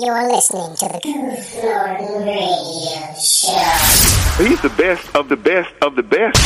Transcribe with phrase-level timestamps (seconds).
[0.00, 4.44] You're listening to the Goof Norton Radio Show.
[4.44, 6.38] He's the best of the best of the best.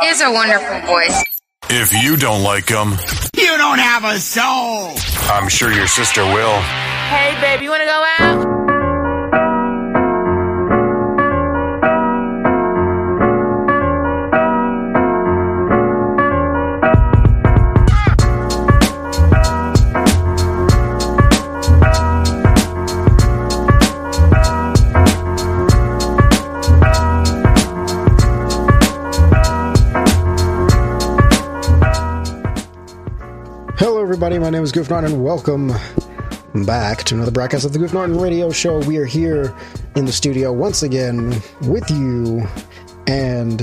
[0.00, 1.24] He has a wonderful voice.
[1.70, 2.92] If you don't like him,
[3.34, 4.92] You don't have a soul.
[5.32, 6.60] I'm sure your sister will.
[6.60, 8.61] Hey, babe, you want to go out?
[34.22, 34.38] Everybody.
[34.40, 35.72] My name is Goof Norton, and welcome
[36.64, 38.78] back to another broadcast of the Goof Norton Radio Show.
[38.86, 39.52] We are here
[39.96, 42.46] in the studio once again with you,
[43.08, 43.62] and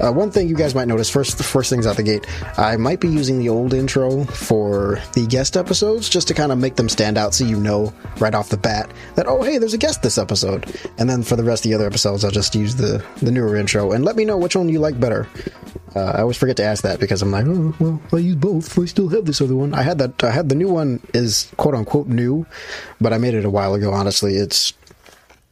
[0.00, 2.26] uh, one thing you guys might notice first, the first things out the gate,
[2.58, 6.58] I might be using the old intro for the guest episodes just to kind of
[6.58, 9.74] make them stand out, so you know right off the bat that oh hey, there's
[9.74, 10.66] a guest this episode,
[10.98, 13.56] and then for the rest of the other episodes, I'll just use the the newer
[13.56, 15.28] intro and let me know which one you like better.
[15.94, 18.78] Uh, I always forget to ask that because I'm like, oh well, I use both.
[18.78, 19.74] I still have this other one.
[19.74, 20.24] I had that.
[20.24, 22.46] I had the new one is quote unquote new,
[23.00, 23.92] but I made it a while ago.
[23.92, 24.72] Honestly, it's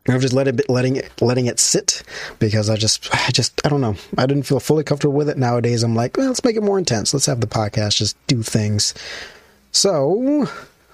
[0.09, 2.03] I've just let it letting it letting it sit
[2.39, 3.97] because I just I just I don't know.
[4.17, 5.37] I didn't feel fully comfortable with it.
[5.37, 7.13] Nowadays, I'm like, well, let's make it more intense.
[7.13, 8.95] Let's have the podcast just do things.
[9.73, 10.49] So,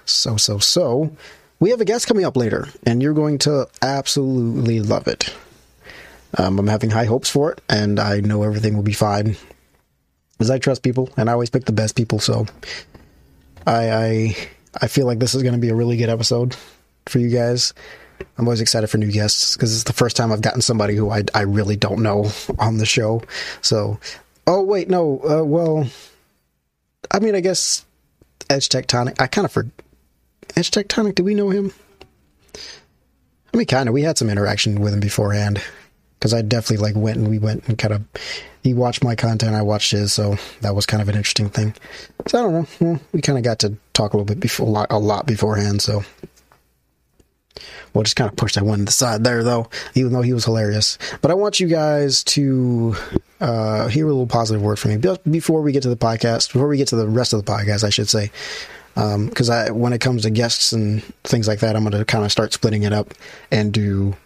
[0.05, 1.17] so so so,
[1.61, 5.35] we have a guest coming up later, and you're going to absolutely love it.
[6.37, 9.37] Um, I'm having high hopes for it, and I know everything will be fine.
[10.33, 12.19] Because I trust people, and I always pick the best people.
[12.19, 12.47] So,
[13.67, 14.37] I I,
[14.83, 16.57] I feel like this is going to be a really good episode
[17.07, 17.73] for you guys.
[18.39, 21.11] I'm always excited for new guests because it's the first time I've gotten somebody who
[21.11, 23.23] I I really don't know on the show.
[23.63, 23.99] So,
[24.47, 25.89] oh wait, no, uh, well,
[27.11, 27.85] I mean, I guess
[28.51, 29.21] Edge Tectonic.
[29.21, 29.67] I kind of for
[30.57, 31.15] Edge Tectonic.
[31.15, 31.73] Do we know him?
[33.53, 33.95] I mean, kind of.
[33.95, 35.63] We had some interaction with him beforehand
[36.19, 38.05] because I definitely like went and we went and kind of
[38.67, 41.73] he watched my content, I watched his, so that was kind of an interesting thing.
[42.27, 42.67] So I don't know.
[42.81, 45.27] Well, we kind of got to talk a little bit before, a lot, a lot
[45.27, 45.83] beforehand.
[45.83, 46.03] So
[47.93, 50.33] we'll just kind of push that one to the side there, though, even though he
[50.33, 50.99] was hilarious.
[51.23, 52.97] But I want you guys to
[53.41, 56.53] uh, hear a little positive word from me before we get to the podcast.
[56.53, 58.31] Before we get to the rest of the podcast, I should say
[58.95, 62.25] because I when it comes to guests and things like that, I'm going to kind
[62.25, 63.13] of start splitting it up
[63.51, 64.17] and do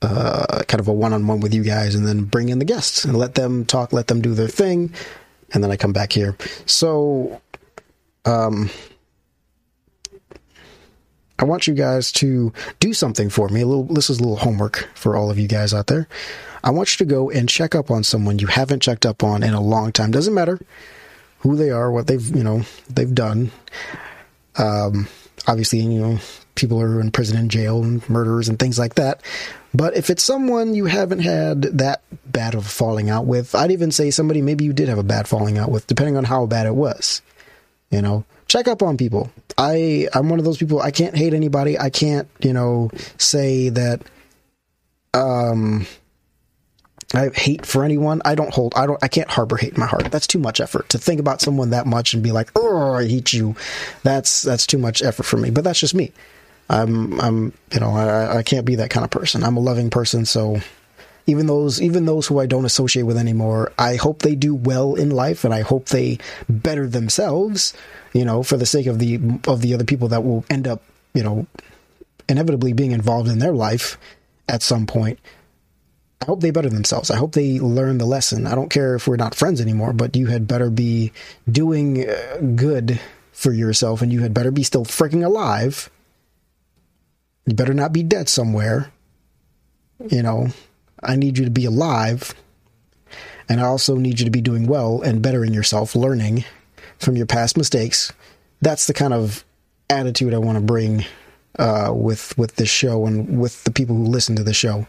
[0.00, 3.16] uh, kind of a one-on-one with you guys, and then bring in the guests and
[3.18, 4.92] let them talk, let them do their thing,
[5.52, 6.36] and then I come back here.
[6.64, 7.40] So,
[8.24, 8.70] um,
[11.38, 13.62] I want you guys to do something for me.
[13.62, 13.84] A little.
[13.84, 16.08] This is a little homework for all of you guys out there.
[16.62, 19.42] I want you to go and check up on someone you haven't checked up on
[19.42, 20.10] in a long time.
[20.10, 20.60] Doesn't matter
[21.40, 23.50] who they are, what they've you know they've done.
[24.56, 25.08] Um,
[25.46, 26.18] obviously, you know,
[26.54, 29.20] people are in prison and jail and murderers and things like that.
[29.74, 33.72] But if it's someone you haven't had that bad of a falling out with, I'd
[33.72, 36.46] even say somebody maybe you did have a bad falling out with, depending on how
[36.46, 37.22] bad it was.
[37.90, 39.30] You know, check up on people.
[39.56, 40.80] I I'm one of those people.
[40.80, 41.78] I can't hate anybody.
[41.78, 44.02] I can't you know say that.
[45.12, 45.86] Um.
[47.12, 48.20] I hate for anyone.
[48.24, 48.74] I don't hold.
[48.74, 49.02] I don't.
[49.02, 50.10] I can't harbor hate in my heart.
[50.10, 53.06] That's too much effort to think about someone that much and be like, "Oh, I
[53.06, 53.54] hate you."
[54.02, 55.50] That's that's too much effort for me.
[55.50, 56.10] But that's just me.
[56.68, 59.44] I'm I'm you know I I can't be that kind of person.
[59.44, 60.60] I'm a loving person, so
[61.26, 64.94] even those even those who I don't associate with anymore, I hope they do well
[64.94, 66.18] in life and I hope they
[66.48, 67.74] better themselves,
[68.12, 70.82] you know, for the sake of the of the other people that will end up,
[71.14, 71.46] you know,
[72.28, 73.98] inevitably being involved in their life
[74.48, 75.18] at some point.
[76.22, 77.10] I hope they better themselves.
[77.10, 78.46] I hope they learn the lesson.
[78.46, 81.12] I don't care if we're not friends anymore, but you had better be
[81.50, 82.98] doing uh, good
[83.32, 85.90] for yourself and you had better be still freaking alive.
[87.46, 88.90] You better not be dead somewhere.
[90.08, 90.48] You know,
[91.04, 92.34] I need you to be alive.
[93.48, 96.44] And I also need you to be doing well and bettering yourself, learning
[96.98, 98.12] from your past mistakes.
[98.62, 99.44] That's the kind of
[99.90, 101.04] attitude I want to bring
[101.58, 104.86] uh, with with this show and with the people who listen to the show.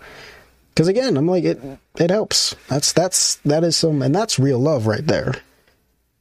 [0.73, 1.59] Because again, I'm like it.
[1.97, 2.55] It helps.
[2.67, 5.35] That's that's that is some, and that's real love right there.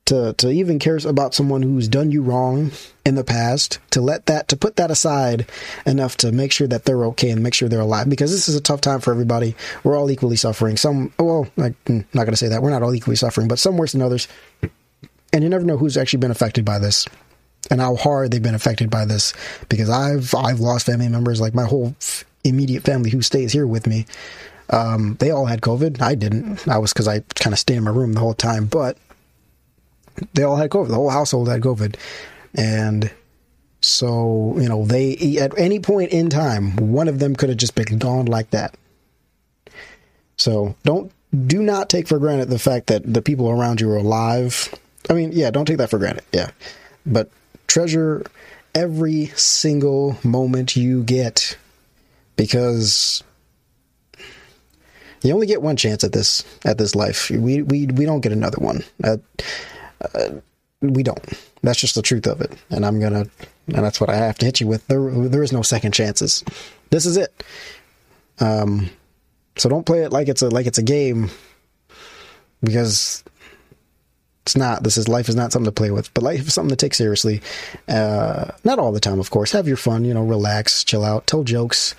[0.06, 2.72] To to even care about someone who's done you wrong
[3.06, 5.46] in the past, to let that to put that aside
[5.86, 8.10] enough to make sure that they're okay and make sure they're alive.
[8.10, 9.56] Because this is a tough time for everybody.
[9.82, 10.76] We're all equally suffering.
[10.76, 12.62] Some, well, I'm not going to say that.
[12.62, 14.28] We're not all equally suffering, but some worse than others.
[15.32, 17.06] And you never know who's actually been affected by this
[17.70, 19.32] and how hard they've been affected by this
[19.68, 21.94] because I've I've lost family members like my whole
[22.44, 24.06] immediate family who stays here with me.
[24.70, 26.00] Um, they all had COVID.
[26.00, 26.66] I didn't.
[26.68, 28.96] I was because I kind of stayed in my room the whole time, but
[30.34, 30.88] they all had COVID.
[30.88, 31.96] The whole household had COVID,
[32.54, 33.10] and
[33.84, 37.74] So, you know, they, at any point in time, one of them could have just
[37.74, 38.74] been gone like that.
[40.38, 41.12] So don't,
[41.46, 44.74] do not take for granted the fact that the people around you are alive.
[45.10, 46.24] I mean, yeah, don't take that for granted.
[46.32, 46.50] Yeah.
[47.04, 47.30] But
[47.66, 48.24] treasure
[48.74, 51.58] every single moment you get
[52.36, 53.22] because
[55.22, 57.30] you only get one chance at this at this life.
[57.30, 58.82] We we we don't get another one.
[59.02, 59.18] Uh,
[60.14, 60.40] uh,
[60.80, 61.22] we don't.
[61.62, 62.52] That's just the truth of it.
[62.70, 63.26] And I'm gonna,
[63.68, 64.86] and that's what I have to hit you with.
[64.86, 66.44] There there is no second chances.
[66.90, 67.42] This is it.
[68.40, 68.90] Um,
[69.56, 71.30] so don't play it like it's a like it's a game
[72.62, 73.24] because
[74.42, 74.82] it's not.
[74.82, 76.94] This is life is not something to play with, but life is something to take
[76.94, 77.40] seriously.
[77.88, 79.52] Uh, not all the time, of course.
[79.52, 80.04] Have your fun.
[80.04, 81.94] You know, relax, chill out, tell jokes,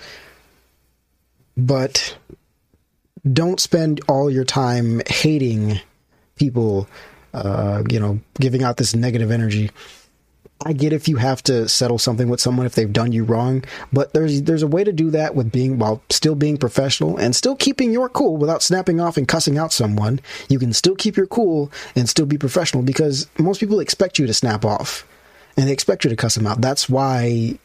[1.56, 2.16] but
[3.32, 5.80] don't spend all your time hating
[6.36, 6.88] people.
[7.36, 9.70] Uh, you know, giving out this negative energy.
[10.64, 13.62] I get if you have to settle something with someone if they've done you wrong,
[13.92, 17.36] but there's there's a way to do that with being while still being professional and
[17.36, 20.18] still keeping your cool without snapping off and cussing out someone.
[20.48, 24.26] You can still keep your cool and still be professional because most people expect you
[24.26, 25.06] to snap off
[25.58, 26.62] and they expect you to cuss them out.
[26.62, 27.58] That's why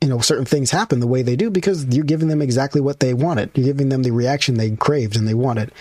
[0.00, 3.00] you know certain things happen the way they do because you're giving them exactly what
[3.00, 3.50] they wanted.
[3.56, 5.72] You're giving them the reaction they craved and they wanted.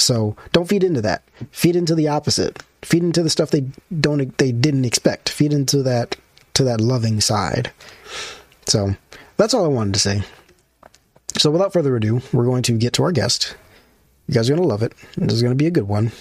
[0.00, 1.22] So don't feed into that.
[1.50, 2.62] Feed into the opposite.
[2.82, 3.66] Feed into the stuff they
[4.00, 5.28] don't they didn't expect.
[5.28, 6.16] Feed into that
[6.54, 7.70] to that loving side.
[8.66, 8.94] So
[9.36, 10.22] that's all I wanted to say.
[11.38, 13.56] So without further ado, we're going to get to our guest.
[14.26, 14.92] You guys are going to love it.
[15.16, 16.12] This is going to be a good one.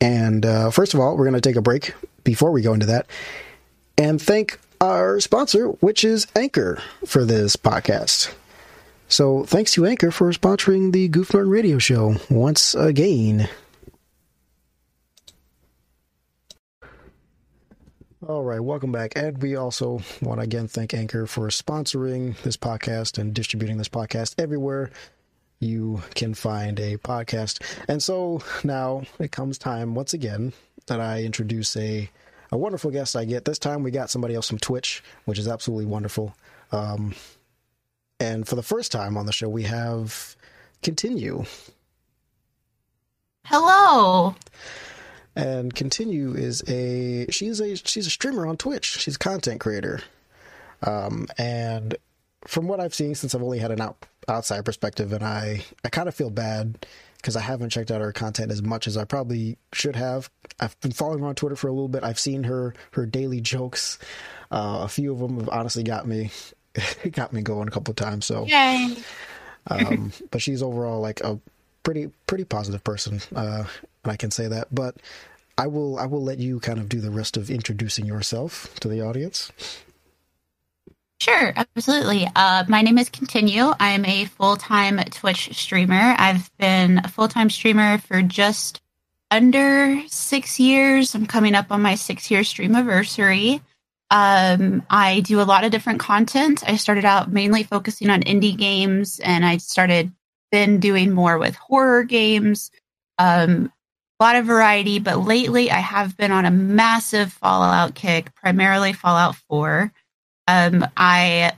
[0.00, 1.94] And uh, first of all, we're going to take a break
[2.24, 3.06] before we go into that
[3.98, 8.32] and thank our sponsor, which is Anchor, for this podcast.
[9.10, 13.48] So thanks to Anchor for sponsoring the Goof Radio Show once again.
[18.24, 19.14] All right, welcome back.
[19.16, 23.88] And we also want to again thank Anchor for sponsoring this podcast and distributing this
[23.88, 24.92] podcast everywhere
[25.58, 27.60] you can find a podcast.
[27.88, 30.52] And so now it comes time once again
[30.86, 32.08] that I introduce a
[32.52, 33.44] a wonderful guest I get.
[33.44, 36.36] This time we got somebody else from Twitch, which is absolutely wonderful.
[36.70, 37.16] Um,
[38.20, 40.36] and for the first time on the show, we have
[40.82, 41.44] Continue.
[43.44, 44.36] Hello.
[45.34, 48.98] And Continue is a she's a she's a streamer on Twitch.
[48.98, 50.00] She's a content creator.
[50.82, 51.96] Um, and
[52.46, 55.88] from what I've seen, since I've only had an out, outside perspective, and I I
[55.88, 56.86] kind of feel bad
[57.16, 60.30] because I haven't checked out her content as much as I probably should have.
[60.58, 62.04] I've been following her on Twitter for a little bit.
[62.04, 63.98] I've seen her her daily jokes.
[64.50, 66.30] Uh, a few of them have honestly got me
[67.12, 68.26] got me going a couple of times.
[68.26, 68.96] So, Yay.
[69.68, 71.38] um, but she's overall like a
[71.82, 73.64] pretty pretty positive person, uh,
[74.04, 74.68] and I can say that.
[74.74, 74.96] But
[75.58, 78.88] I will I will let you kind of do the rest of introducing yourself to
[78.88, 79.50] the audience.
[81.20, 82.26] Sure, absolutely.
[82.34, 83.64] Uh, my name is Continue.
[83.78, 86.14] I am a full time Twitch streamer.
[86.16, 88.80] I've been a full time streamer for just
[89.30, 91.14] under six years.
[91.14, 93.60] I'm coming up on my six year stream anniversary.
[94.10, 96.64] Um, I do a lot of different content.
[96.66, 100.12] I started out mainly focusing on indie games, and I started
[100.50, 102.70] been doing more with horror games.
[103.18, 103.72] Um,
[104.18, 108.92] a lot of variety, but lately I have been on a massive Fallout kick, primarily
[108.92, 109.92] Fallout 4.
[110.46, 111.52] Um, I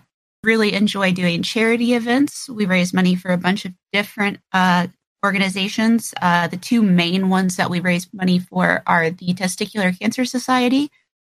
[0.44, 2.48] really enjoy doing charity events.
[2.48, 4.88] We raise money for a bunch of different uh,
[5.24, 6.14] organizations.
[6.20, 10.90] Uh, the two main ones that we raise money for are the Testicular Cancer Society,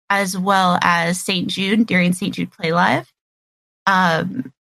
[0.09, 1.47] as well as St.
[1.47, 2.33] Jude during St.
[2.33, 3.11] Jude Play Live.
[3.87, 4.53] Um,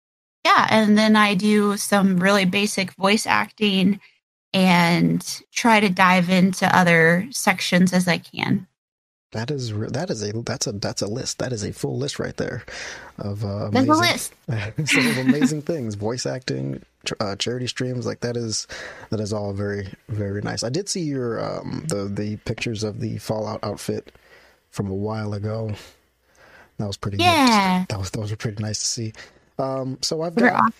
[0.45, 3.99] yeah, and then I do some really basic voice acting
[4.53, 8.67] and try to dive into other sections as I can.
[9.31, 11.39] That is that is a that's a that's a list.
[11.39, 12.63] That is a full list right there
[13.17, 14.33] of uh, amazing, a list.
[14.85, 15.95] some of amazing things.
[15.95, 18.67] Voice acting, tr- uh, charity streams, like that is
[19.09, 20.63] that is all very very nice.
[20.63, 24.11] I did see your um, the the pictures of the Fallout outfit
[24.73, 25.71] from a while ago.
[26.77, 27.17] That was pretty.
[27.17, 27.79] Yeah.
[27.79, 27.89] Neat.
[27.89, 29.13] That was those were pretty nice to see.
[29.59, 30.73] Um, so I've got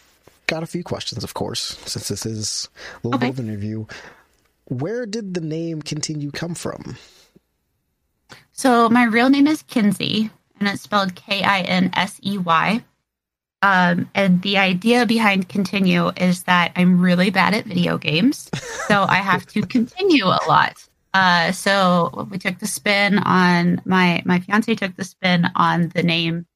[0.47, 2.67] got a few questions, of course, since this is
[3.03, 3.27] a little Okay.
[3.27, 3.85] bit of an interview.
[4.65, 6.97] Where did the name continue come from?
[8.53, 12.83] So my real name is Kinsey, and it's spelled K I N S E Y.
[13.61, 18.49] Um, and the idea behind continue is that I'm really bad at video games,
[18.87, 20.83] so I have to continue a lot.
[21.13, 26.01] Uh, so we took the spin on my my fiance took the spin on the
[26.01, 26.47] name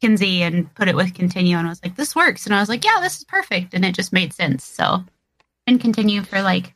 [0.00, 2.68] Kinsey and put it with continue, and I was like, this works, and I was
[2.68, 4.64] like, yeah, this is perfect, and it just made sense.
[4.64, 5.02] So,
[5.66, 6.74] and continue for like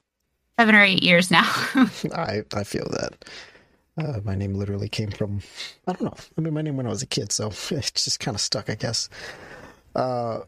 [0.59, 1.45] seven or eight years now.
[2.15, 3.25] I I feel that.
[3.99, 5.43] Uh, my name literally came from,
[5.87, 6.15] I don't know.
[6.39, 8.71] I mean, my name when I was a kid, so it just kind of stuck,
[8.71, 9.11] I guess.
[9.95, 10.41] Uh,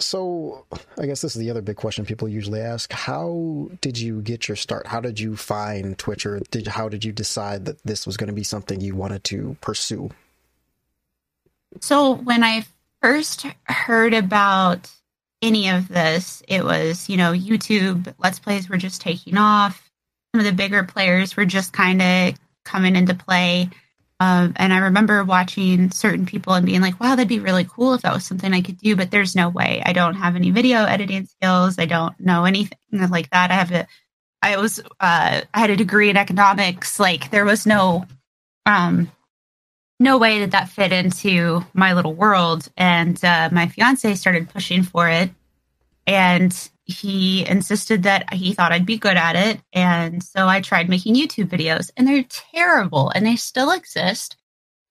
[0.00, 0.66] so
[0.98, 4.48] I guess this is the other big question people usually ask: How did you get
[4.48, 4.86] your start?
[4.86, 8.28] How did you find Twitch, or did how did you decide that this was going
[8.28, 10.10] to be something you wanted to pursue?
[11.80, 12.64] So when I
[13.00, 14.90] first heard about
[15.42, 19.90] any of this, it was, you know, YouTube Let's Plays were just taking off.
[20.32, 23.70] Some of the bigger players were just kind of coming into play.
[24.20, 27.94] Um, and I remember watching certain people and being like, wow, that'd be really cool
[27.94, 29.82] if that was something I could do, but there's no way.
[29.84, 31.78] I don't have any video editing skills.
[31.78, 32.76] I don't know anything
[33.08, 33.50] like that.
[33.50, 33.86] I have a,
[34.42, 37.00] I was, uh, I had a degree in economics.
[37.00, 38.04] Like there was no,
[38.66, 39.10] um,
[39.98, 42.68] no way that that fit into my little world.
[42.76, 45.30] And uh, my fiance started pushing for it.
[46.06, 49.60] And he insisted that he thought I'd be good at it.
[49.72, 54.36] And so I tried making YouTube videos, and they're terrible, and they still exist.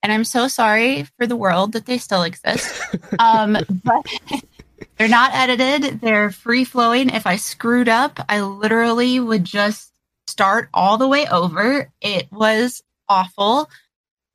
[0.02, 2.74] And I'm so sorry for the world that they still exist.
[3.20, 4.06] Um, but
[4.98, 7.10] they're not edited, they're free flowing.
[7.10, 9.92] If I screwed up, I literally would just
[10.28, 11.92] start all the way over.
[12.02, 13.70] It was awful.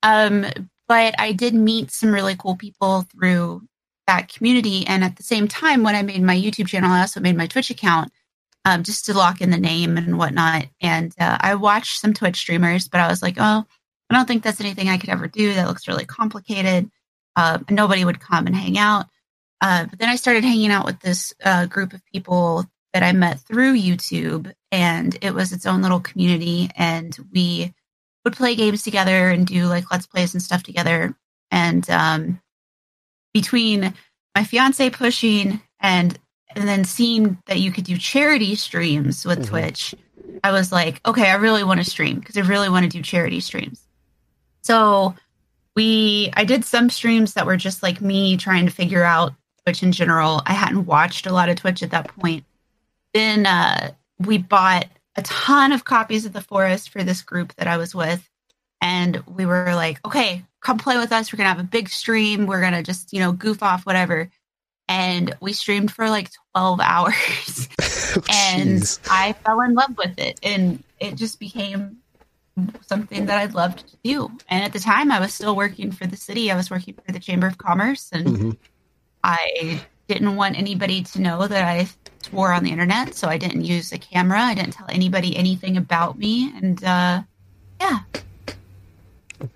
[0.02, 0.44] Um,
[0.86, 3.62] but I did meet some really cool people through
[4.06, 4.86] that community.
[4.86, 7.46] And at the same time, when I made my YouTube channel, I also made my
[7.46, 8.12] Twitch account
[8.64, 10.66] um, just to lock in the name and whatnot.
[10.80, 13.64] And uh, I watched some Twitch streamers, but I was like, oh,
[14.10, 15.54] I don't think that's anything I could ever do.
[15.54, 16.90] That looks really complicated.
[17.36, 19.06] Uh, nobody would come and hang out.
[19.60, 23.12] Uh, but then I started hanging out with this uh, group of people that I
[23.12, 26.70] met through YouTube, and it was its own little community.
[26.76, 27.74] And we
[28.24, 31.16] would play games together and do like let's plays and stuff together.
[31.50, 32.40] And um,
[33.34, 33.92] between
[34.34, 36.18] my fiance pushing and
[36.56, 39.48] and then seeing that you could do charity streams with Mhm.
[39.48, 39.94] Twitch,
[40.44, 43.02] I was like, okay, I really want to stream because I really want to do
[43.02, 43.80] charity streams.
[44.62, 45.14] So
[45.74, 49.82] we I did some streams that were just like me trying to figure out Twitch
[49.82, 50.42] in general.
[50.46, 52.44] I hadn't watched a lot of Twitch at that point.
[53.12, 54.86] Then uh, we bought
[55.16, 58.28] a ton of copies of The Forest for this group that I was with.
[58.84, 61.32] And we were like, okay, come play with us.
[61.32, 62.44] We're going to have a big stream.
[62.44, 64.28] We're going to just, you know, goof off, whatever.
[64.88, 67.68] And we streamed for like 12 hours.
[68.28, 69.00] and Jeez.
[69.10, 70.38] I fell in love with it.
[70.42, 71.96] And it just became
[72.82, 74.30] something that I loved to do.
[74.50, 77.10] And at the time, I was still working for the city, I was working for
[77.10, 78.10] the Chamber of Commerce.
[78.12, 78.56] And Mhm.
[79.24, 81.88] I didn't want anybody to know that I
[82.22, 84.40] swore on the internet, so I didn't use a camera.
[84.42, 87.22] I didn't tell anybody anything about me, and uh,
[87.80, 88.00] yeah,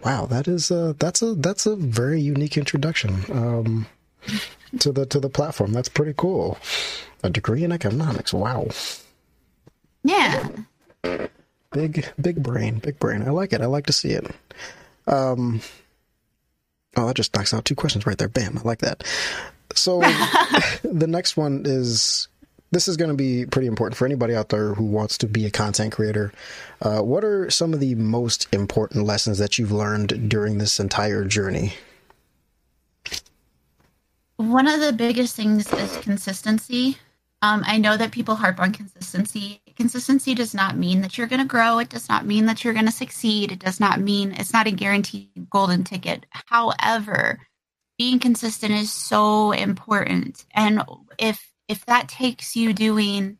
[0.04, 3.86] Wow, that is a, that's a that's a very unique introduction um
[4.80, 5.72] to the to the platform.
[5.72, 6.58] That's pretty cool.
[7.22, 8.32] A degree in economics.
[8.32, 8.68] Wow.
[10.04, 10.48] yeah.
[11.72, 13.22] Big big brain, big brain.
[13.22, 13.60] I like it.
[13.60, 14.26] I like to see it.
[15.06, 15.60] Um
[16.96, 18.28] Oh, that just knocks out two questions right there.
[18.28, 18.58] Bam.
[18.58, 19.04] I like that.
[19.74, 20.00] So
[20.82, 22.28] the next one is
[22.70, 25.46] this is going to be pretty important for anybody out there who wants to be
[25.46, 26.32] a content creator.
[26.82, 31.24] Uh, what are some of the most important lessons that you've learned during this entire
[31.24, 31.74] journey?
[34.36, 36.98] One of the biggest things is consistency.
[37.40, 39.62] Um, I know that people harp on consistency.
[39.76, 41.78] Consistency does not mean that you're going to grow.
[41.78, 43.52] It does not mean that you're going to succeed.
[43.52, 46.26] It does not mean it's not a guaranteed golden ticket.
[46.46, 47.40] However,
[47.96, 50.44] being consistent is so important.
[50.52, 50.82] And
[51.18, 53.38] if if that takes you doing,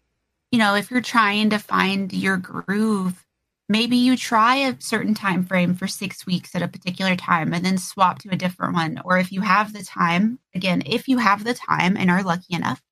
[0.53, 3.25] you know, if you're trying to find your groove,
[3.69, 7.65] maybe you try a certain time frame for six weeks at a particular time and
[7.65, 9.01] then swap to a different one.
[9.05, 12.55] Or if you have the time again if you have the time and are lucky
[12.55, 12.83] enough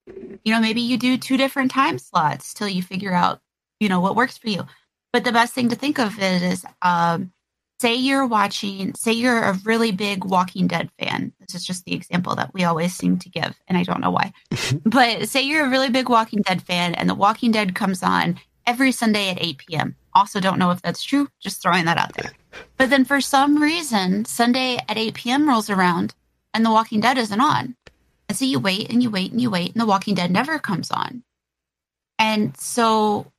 [0.44, 3.40] you know maybe you do two different time slots till you figure out
[3.80, 4.64] you know what works for you.
[5.12, 7.32] But the best thing to think of it is um
[7.80, 11.32] say you're watching say you're a really big walking dead fan.
[11.40, 14.10] This is just the example that we always seem to give and i don't know
[14.10, 14.32] why.
[14.84, 18.38] But say you're a really big walking dead fan and the walking dead comes on
[18.66, 22.14] every sunday at 8 p.m also don't know if that's true just throwing that out
[22.14, 22.32] there.
[22.78, 26.14] But then for some reason sunday at 8 p.m rolls around
[26.54, 27.76] and the walking dead isn't on.
[28.28, 30.58] And so you wait and you wait and you wait and the walking dead never
[30.58, 31.22] comes on.
[32.18, 33.30] And so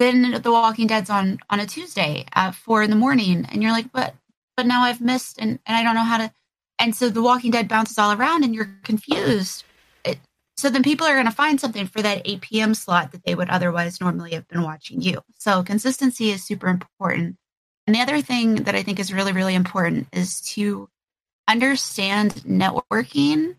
[0.00, 3.70] then the walking dead's on on a tuesday at four in the morning and you're
[3.70, 4.14] like but
[4.56, 6.32] but now i've missed and, and i don't know how to
[6.80, 9.64] and so the walking dead bounces all around and you're confused.
[10.02, 10.18] It,
[10.56, 13.34] so then people are going to find something for that 8 p.m slot that they
[13.34, 15.20] would otherwise normally have been watching you.
[15.38, 17.36] So consistency is super important.
[17.86, 20.88] And the other thing that i think is really really important is to
[21.48, 23.56] understand networking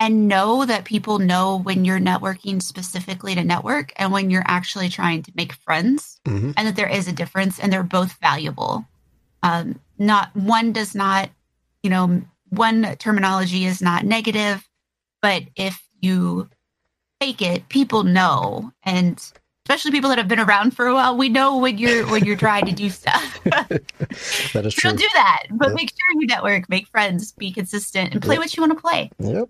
[0.00, 4.88] and know that people know when you're networking specifically to network and when you're actually
[4.88, 6.54] trying to make friends Mhm.
[6.56, 8.86] and that there is a difference and they're both valuable
[9.42, 11.30] Um, not one does not,
[11.82, 14.68] you know, one terminology is not negative,
[15.22, 16.48] but if you
[17.20, 19.18] fake it, people know, and
[19.66, 22.36] especially people that have been around for a while, we know when you're when you're
[22.36, 23.40] trying to do stuff.
[24.52, 24.90] That is true.
[24.90, 25.74] Don't do that, but Yep.
[25.76, 28.40] make sure you network, make friends, be consistent, and play Yep.
[28.40, 29.10] what you want to play.
[29.20, 29.48] Yep.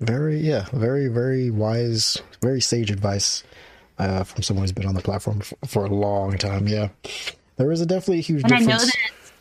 [0.00, 3.42] Very, yeah, very, very wise, very sage advice
[3.98, 6.68] uh, from someone who's been on the platform f- for a long time.
[6.68, 6.88] Yeah,
[7.56, 8.84] there is a definitely a huge And I know difference.
[8.92, 9.32] that it's,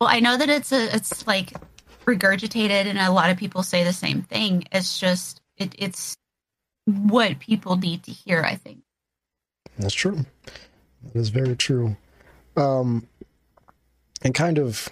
[0.00, 1.52] well, I know that it's a it's like
[2.06, 4.64] regurgitated, and a lot of people say the same thing.
[4.72, 6.16] It's just it, it's
[6.86, 8.42] what people need to hear.
[8.42, 8.78] I think.
[9.78, 10.24] That's true.
[11.04, 11.96] That is very true.
[12.56, 13.06] Um,
[14.22, 14.88] and kind of,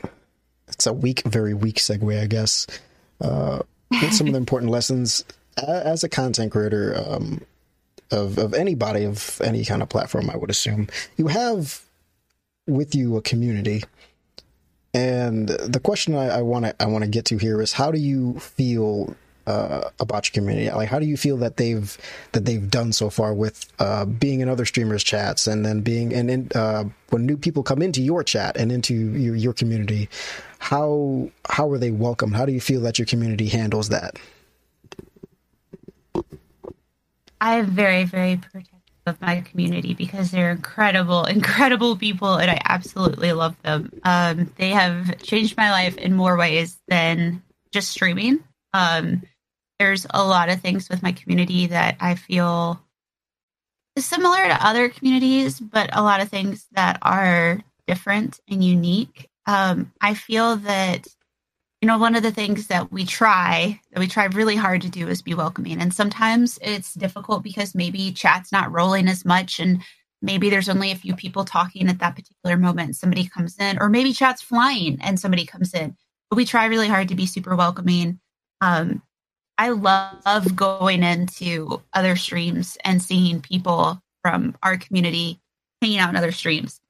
[0.69, 2.67] it's a weak, very weak segue, I guess.
[3.21, 3.61] Uh,
[4.11, 5.25] some of the important lessons
[5.57, 7.41] as a content creator um,
[8.11, 11.83] of of anybody of any kind of platform, I would assume you have
[12.67, 13.83] with you a community.
[14.95, 17.99] And the question I want to I want to get to here is how do
[17.99, 19.15] you feel
[19.49, 20.71] uh, about your community?
[20.71, 21.97] Like, how do you feel that they've
[22.33, 26.13] that they've done so far with uh, being in other streamers' chats, and then being
[26.13, 30.09] and in, uh, when new people come into your chat and into your, your community,
[30.59, 32.37] how how are they welcomed?
[32.37, 34.19] How do you feel that your community handles that?
[37.41, 38.75] I am very, very protective
[39.07, 43.91] of my community because they're incredible, incredible people, and I absolutely love them.
[44.05, 48.45] Um, they have changed my life in more ways than just streaming.
[48.75, 49.23] Um,
[49.79, 52.83] there's a lot of things with my community that I feel
[53.97, 59.29] similar to other communities, but a lot of things that are different and unique.
[59.47, 61.07] Um, I feel that
[61.81, 64.91] you know one of the things that we try that we try really hard to
[64.91, 65.81] do is be welcoming.
[65.81, 69.83] And sometimes it's difficult because maybe chat's not rolling as much and
[70.21, 72.97] maybe there's only a few people talking at that particular moment.
[72.97, 75.97] Somebody comes in or maybe chat's flying and somebody comes in.
[76.29, 78.21] But we try really hard to be super welcoming.
[78.61, 79.03] Um,
[79.59, 85.41] i love going into other streams and seeing people from our community
[85.83, 86.81] hanging out in other streams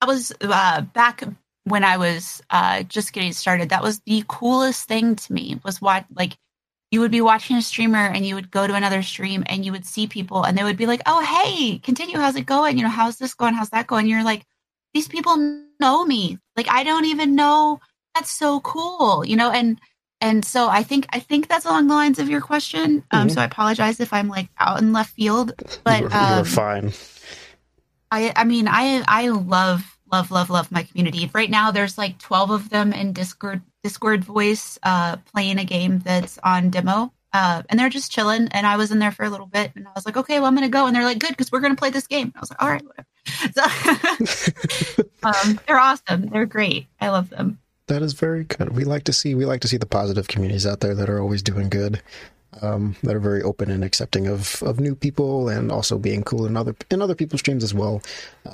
[0.00, 1.24] i was uh, back
[1.64, 5.60] when I was uh, just getting started, that was the coolest thing to me.
[5.64, 6.36] Was what like
[6.90, 9.72] you would be watching a streamer and you would go to another stream and you
[9.72, 12.18] would see people and they would be like, "Oh, hey, continue.
[12.18, 12.76] How's it going?
[12.76, 13.54] You know, how's this going?
[13.54, 14.44] How's that going?" You're like,
[14.92, 15.36] "These people
[15.80, 16.38] know me.
[16.56, 17.80] Like I don't even know.
[18.14, 19.80] That's so cool." You know, and
[20.24, 23.04] and so I think I think that's along the lines of your question.
[23.10, 23.34] Um, Mhm.
[23.34, 25.52] so I apologize if I'm like out in left field,
[25.84, 26.92] but you were, um, fine.
[28.10, 29.82] I I mean I I love
[30.12, 31.30] love love love my community.
[31.32, 35.98] Right now there's like 12 of them in Discord Discord voice uh playing a game
[36.00, 37.12] that's on demo.
[37.32, 39.86] Uh and they're just chilling and I was in there for a little bit and
[39.88, 41.60] I was like, "Okay, well I'm going to go." And they're like, "Good, cuz we're
[41.60, 43.08] going to play this game." And I was like, "All right, whatever."
[43.56, 43.62] So
[45.24, 46.28] um they're awesome.
[46.30, 46.86] They're great.
[47.00, 47.58] I love them.
[47.86, 48.74] That is very good.
[48.74, 51.20] We like to see we like to see the positive communities out there that are
[51.20, 52.02] always doing good,
[52.62, 56.46] um, that are very open and accepting of, of new people and also being cool
[56.46, 58.02] in other in other people's streams as well,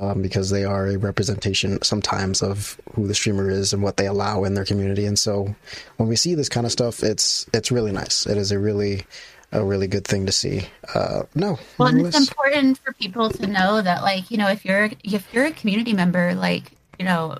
[0.00, 4.06] um, because they are a representation sometimes of who the streamer is and what they
[4.06, 5.06] allow in their community.
[5.06, 5.54] And so
[5.96, 8.26] when we see this kind of stuff, it's it's really nice.
[8.26, 9.06] It is a really
[9.52, 10.66] a really good thing to see.
[10.94, 14.64] Uh, no, Well, and it's important for people to know that, like, you know, if
[14.64, 17.38] you're if you're a community member, like, you know,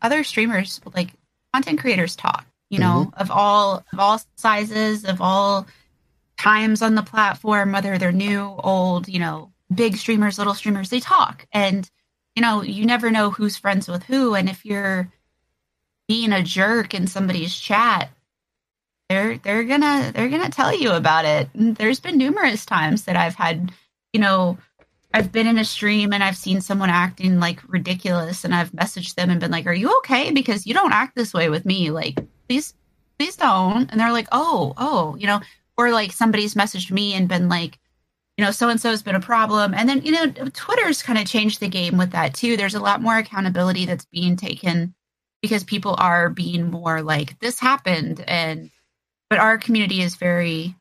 [0.00, 1.10] other streamers, like
[1.52, 2.46] content creators, talk.
[2.70, 3.20] You know, mm-hmm.
[3.20, 5.66] of all of all sizes, of all
[6.38, 11.00] times on the platform, whether they're new, old, you know, big streamers, little streamers, they
[11.00, 11.90] talk, and
[12.34, 15.12] you know, you never know who's friends with who, and if you're
[16.08, 18.10] being a jerk in somebody's chat,
[19.08, 21.50] they're they're gonna they're gonna tell you about it.
[21.54, 23.72] And there's been numerous times that I've had,
[24.14, 24.56] you know,
[25.14, 29.14] I've been in a stream and I've seen someone acting like ridiculous, and I've messaged
[29.14, 30.30] them and been like, "Are you okay?
[30.30, 31.90] Because you don't act this way with me.
[31.90, 32.74] Like, please,
[33.18, 35.40] please don't." And they're like, "Oh, oh," you know,
[35.76, 37.78] or like somebody's messaged me and been like,
[38.36, 39.74] you know, so and so has been a problem.
[39.74, 42.56] And then, you know, Twitter's kind of changed the game with that too.
[42.56, 44.94] There's a lot more accountability that's being taken
[45.42, 48.24] because people are being more like, this happened.
[48.26, 48.70] And,
[49.28, 50.74] but our community is very,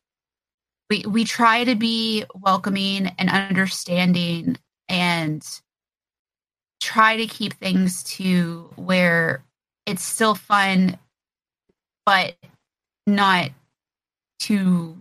[0.91, 4.57] we, we try to be welcoming and understanding
[4.89, 5.41] and
[6.81, 9.41] try to keep things to where
[9.85, 10.97] it's still fun,
[12.05, 12.35] but
[13.07, 13.51] not
[14.39, 14.97] too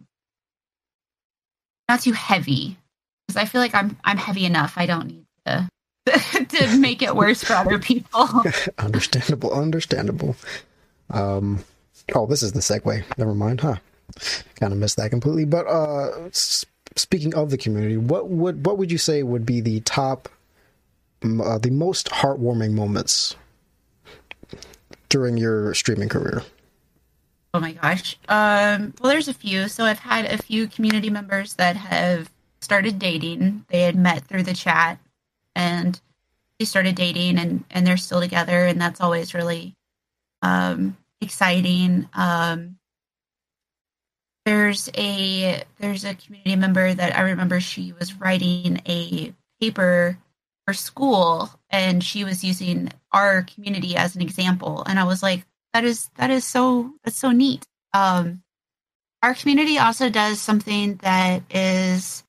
[1.88, 2.76] not too heavy
[3.26, 4.74] because I feel like I'm I'm heavy enough.
[4.76, 5.68] I don't need to
[6.50, 8.28] to make it worse for other people.
[8.78, 10.36] understandable, understandable.
[11.10, 11.64] Um,
[12.14, 13.02] oh, this is the segue.
[13.18, 13.78] Never mind, huh?
[14.56, 15.44] Kind of missed that completely.
[15.44, 19.80] But uh, speaking of the community, what would what would you say would be the
[19.80, 20.28] top
[21.22, 23.36] uh, the most heartwarming moments
[25.08, 26.42] during your streaming career?
[27.52, 28.16] Oh my gosh.
[28.28, 29.68] Um, well, there's a few.
[29.68, 33.64] So I've had a few community members that have started dating.
[33.68, 34.98] They had met through the chat,
[35.56, 36.00] and
[36.58, 39.74] they started dating, and and they're still together, and that's always really
[40.42, 42.08] um, exciting.
[42.14, 42.76] Um,
[44.44, 50.18] there's a there's a community member that I remember she was writing a paper
[50.66, 55.44] for school and she was using our community as an example and I was like
[55.72, 57.64] that is that is so that's so neat.
[57.92, 58.42] Um
[59.22, 62.24] our community also does something that is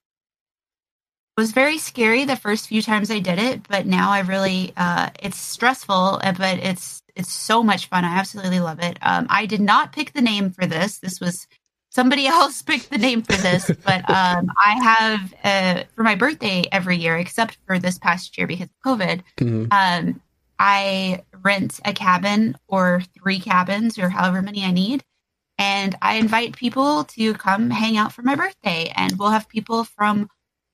[1.37, 5.11] was very scary the first few times I did it, but now I really uh
[5.23, 8.03] it's stressful but it's it's so much fun.
[8.03, 8.97] I absolutely love it.
[9.01, 10.99] Um I did not pick the name for this.
[10.99, 11.47] This was
[11.91, 16.63] somebody else picked the name for this, but um, I have uh, for my birthday
[16.71, 19.21] every year, except for this past year because of COVID.
[19.37, 19.67] Mhm.
[19.71, 20.21] Um,
[20.57, 25.03] I rent a cabin or three cabins or however many I need,
[25.57, 29.83] and I invite people to come hang out for my birthday, and we'll have people
[29.83, 30.29] from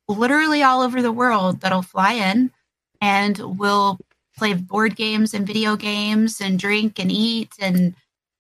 [0.08, 2.52] literally all over the world that'll fly in,
[3.02, 3.98] and we'll
[4.38, 7.96] play board games and video games and drink and eat and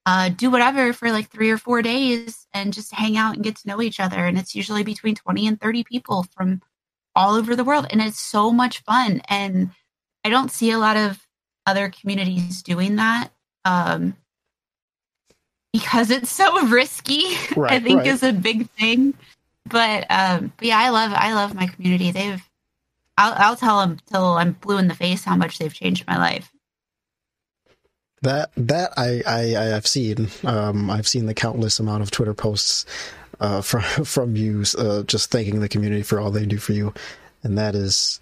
[0.08, 3.58] uh, do whatever for like three or four days and just hang out and get
[3.58, 4.15] to know each other.
[4.15, 6.62] And it's usually between 20 and 30 people from
[7.13, 7.88] all over the world.
[7.89, 9.22] And it's so much fun.
[9.28, 9.72] And
[10.24, 11.28] I don't see a lot of
[11.65, 13.32] other communities doing that
[13.65, 14.15] um,
[15.74, 17.24] because it's so risky,
[17.58, 18.08] I think right.
[18.08, 19.13] is a big thing.
[19.65, 22.12] But, um, but yeah, I love, I love my community.
[22.12, 22.41] They've,
[23.17, 26.17] I'll, I'll tell them till I'm blue in the face how much they've changed my
[26.17, 26.50] life.
[28.23, 30.30] That that I I I have seen.
[30.43, 32.86] Um, I've seen the countless amount of Twitter posts
[33.39, 36.93] uh, from from you, uh, just thanking the community for all they do for you,
[37.43, 38.19] and that is,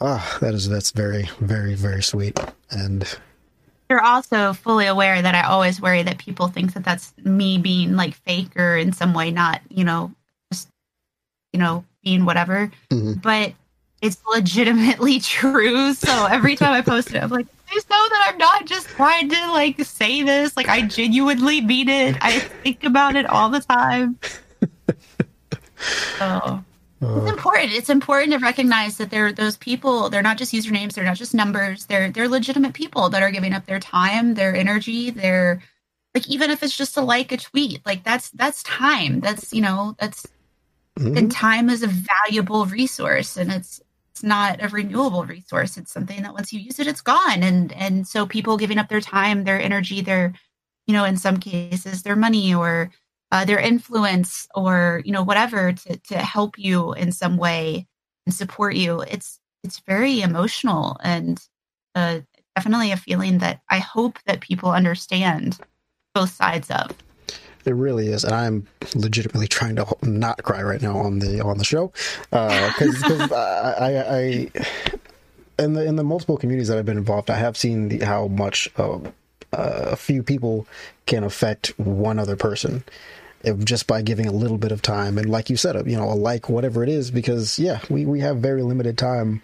[0.00, 2.38] ah, that is that's very very very sweet.
[2.70, 3.06] And
[3.88, 7.96] You're also fully aware that I always worry that people think that that's me being
[7.96, 10.12] like fake or in some way not, you know,
[10.52, 10.68] just,
[11.52, 12.70] you know, being whatever.
[12.90, 13.22] Mhm.
[13.22, 13.54] But
[14.04, 15.94] it's legitimately true.
[15.94, 19.30] So every time I post it, I'm like, please know that I'm not just trying
[19.30, 20.56] to like say this.
[20.56, 22.16] Like I genuinely mean it.
[22.20, 24.18] I think about it all the time.
[26.18, 26.64] So
[27.00, 27.72] it's important.
[27.72, 30.08] It's important to recognize that they're those people.
[30.08, 30.92] They're not just usernames.
[30.92, 31.86] They're not just numbers.
[31.86, 35.62] They're they're legitimate people that are giving up their time, their energy, their
[36.14, 39.20] like even if it's just to like a tweet, like that's that's time.
[39.20, 40.26] That's you know that's
[40.98, 41.16] mm-hmm.
[41.16, 43.82] and time is a valuable resource, and it's
[44.14, 45.76] it's not a renewable resource.
[45.76, 47.42] It's something that once you use it, it's gone.
[47.42, 50.34] And and so people giving up their time, their energy, their
[50.86, 52.90] you know in some cases their money or
[53.32, 57.86] uh, their influence or you know whatever to to help you in some way
[58.26, 61.40] and support you it's it's very emotional and
[61.94, 62.20] uh,
[62.56, 65.58] definitely a feeling that i hope that people understand
[66.14, 66.90] both sides of
[67.66, 71.58] it really is, and I'm legitimately trying to not cry right now on the on
[71.58, 71.92] the show
[72.30, 74.50] because I, I, I
[75.58, 78.28] in the in the multiple communities that I've been involved, I have seen the, how
[78.28, 78.98] much uh,
[79.52, 80.66] a few people
[81.06, 82.84] can affect one other person
[83.58, 86.14] just by giving a little bit of time and like you said you know a
[86.14, 89.42] like whatever it is because yeah we we have very limited time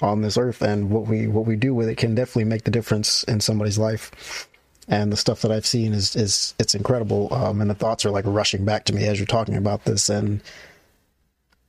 [0.00, 2.70] on this earth and what we what we do with it can definitely make the
[2.70, 4.46] difference in somebody's life
[4.88, 8.10] and the stuff that I've seen is is it's incredible um and the thoughts are
[8.10, 10.42] like rushing back to me as you're talking about this and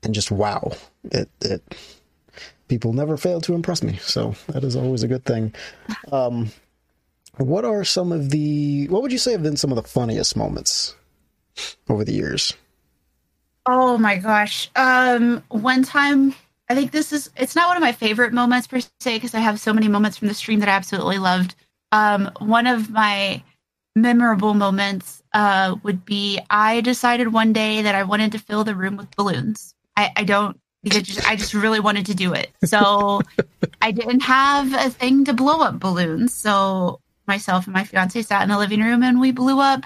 [0.04, 0.72] and just wow
[1.12, 1.62] it it
[2.68, 5.54] people never fail to impress me so that is always a good thing
[6.12, 6.50] um
[7.38, 10.36] what are some of the what would you say have been some of the funniest
[10.36, 10.96] moments
[11.90, 12.54] over the years
[13.66, 14.70] Oh my gosh.
[14.76, 16.34] Um one time
[16.70, 19.40] I think this is it's not one of my favorite moments per se because I
[19.40, 21.56] have so many moments from the stream that I absolutely loved.
[21.92, 23.44] Um one of my
[23.96, 28.76] memorable moments uh would be I decided one day that I wanted to fill the
[28.76, 29.76] room with balloons.
[29.98, 32.52] I, I don't because just, I just really wanted to do it.
[32.64, 33.22] So
[33.82, 36.34] I didn't have a thing to blow up balloons.
[36.34, 39.86] So myself and my fiance sat in the living room and we blew up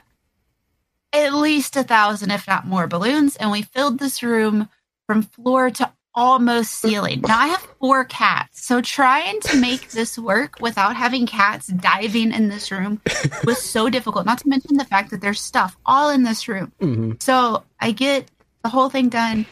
[1.13, 4.67] at least a thousand, if not more, balloons, and we filled this room
[5.05, 7.21] from floor to almost ceiling.
[7.21, 12.31] Now I have four cats, so trying to make this work without having cats diving
[12.31, 13.01] in this room
[13.45, 14.25] was so difficult.
[14.25, 16.71] Not to mention the fact that there's stuff all in this room.
[16.79, 17.13] Mm-hmm.
[17.19, 18.29] So I get
[18.63, 19.45] the whole thing done.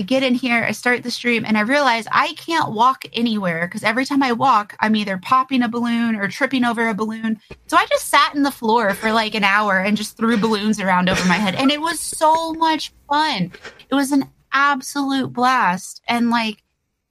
[0.00, 3.68] I get in here, I start the stream, and I realize I can't walk anywhere
[3.68, 7.40] because every time I walk, I'm either popping a balloon or tripping over a balloon.
[7.68, 10.80] So I just sat in the floor for like an hour and just threw balloons
[10.80, 11.54] around over my head.
[11.54, 13.52] And it was so much fun.
[13.88, 16.00] It was an absolute blast.
[16.08, 16.62] And like,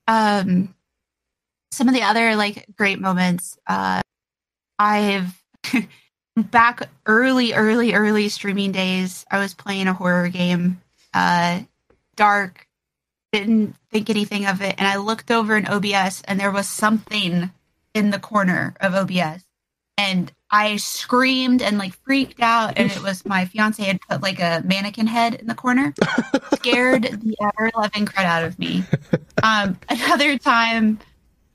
[0.07, 0.73] um,
[1.73, 3.57] some of the other like great moments.
[3.67, 4.01] Uh,
[4.79, 5.41] I've
[6.37, 9.25] back early, early, early streaming days.
[9.29, 10.81] I was playing a horror game,
[11.13, 11.61] uh,
[12.15, 12.67] dark.
[13.31, 17.49] Didn't think anything of it, and I looked over in OBS, and there was something
[17.95, 19.43] in the corner of OBS,
[19.97, 24.39] and I screamed and like freaked out, and it was my fiance had put like
[24.39, 25.93] a mannequin head in the corner,
[26.53, 28.83] scared the ever loving crud out of me.
[29.41, 30.99] Um, another time,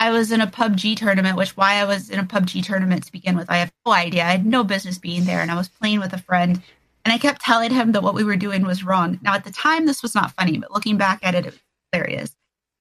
[0.01, 3.13] I was in a PUBG tournament, which why I was in a PUBG tournament to
[3.13, 4.25] begin with, I have no idea.
[4.25, 6.61] I had no business being there, and I was playing with a friend,
[7.05, 9.21] and I kept telling him that what we were doing was wrong.
[9.23, 11.61] Now, at the time, this was not funny, but looking back at it, it was
[11.93, 12.35] hilarious.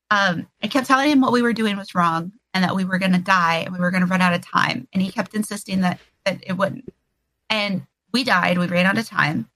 [0.10, 2.98] Um, I kept telling him what we were doing was wrong, and that we were
[2.98, 5.36] going to die, and we were going to run out of time, and he kept
[5.36, 6.89] insisting that that it wouldn't.
[7.52, 8.58] And we died.
[8.58, 9.48] We ran out of time.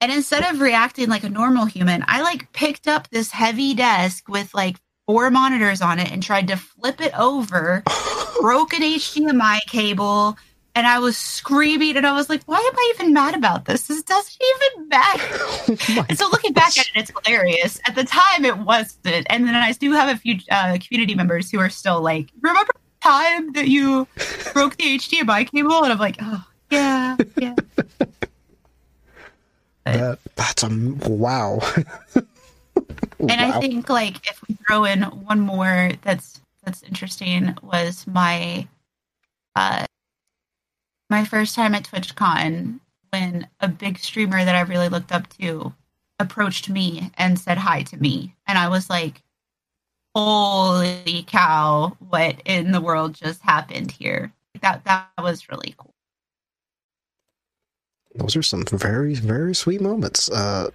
[0.00, 4.28] And instead of reacting like a normal human, I like picked up this heavy desk
[4.28, 7.84] with like four monitors on it and tried to flip it over,
[8.40, 10.36] broke an HDMI cable,
[10.74, 13.88] and I was screaming and I was like, why am I even mad about this?
[13.88, 16.04] This doesn't even matter.
[16.08, 17.80] and so looking back at it, it's hilarious.
[17.86, 19.26] At the time, it wasn't.
[19.28, 22.72] And then I do have a few uh, community members who are still like, remember
[22.72, 24.06] the time that you
[24.52, 25.82] broke the HDMI cable?
[25.82, 27.54] And I'm like, oh, yeah, yeah.
[29.86, 30.68] That, that's a
[31.08, 31.58] wow.
[33.18, 38.66] And I think like if we throw in one more that's that's interesting was my
[39.56, 39.84] uh
[41.10, 45.74] my first time at TwitchCon when a big streamer that I really looked up to
[46.18, 49.22] approached me and said hi to me and I was like
[50.14, 55.94] holy cow what in the world just happened here that that was really cool
[58.14, 60.30] Those are some very, very sweet moments.
[60.30, 60.70] Uh,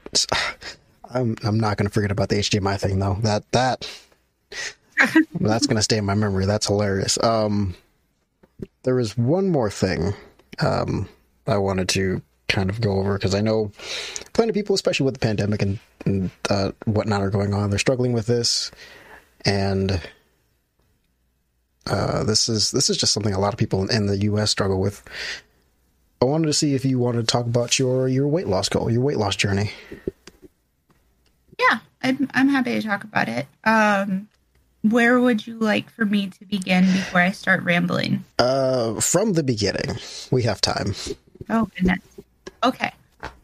[1.09, 3.17] I'm, I'm not going to forget about the HDMI thing though.
[3.21, 3.89] That that
[5.39, 6.45] that's going to stay in my memory.
[6.45, 7.21] That's hilarious.
[7.23, 7.75] Um,
[8.85, 10.13] there was one more thing
[10.59, 11.09] um,
[11.47, 13.71] I wanted to kind of go over because I know
[14.33, 17.71] plenty of people, especially with the pandemic and, and uh, whatnot, are going on.
[17.71, 18.71] They're struggling with this,
[19.43, 19.99] and
[21.87, 24.51] uh, this is this is just something a lot of people in the U.S.
[24.51, 25.03] struggle with.
[26.21, 28.91] I wanted to see if you wanted to talk about your your weight loss goal,
[28.91, 29.71] your weight loss journey.
[31.59, 34.27] yeah I'm, I'm happy to talk about it um
[34.91, 39.43] where would you like for me to begin before I start rambling Uh, from the
[39.43, 39.97] beginning,
[40.31, 40.95] we have time.
[41.49, 41.99] Oh goodness.
[42.63, 42.91] Okay.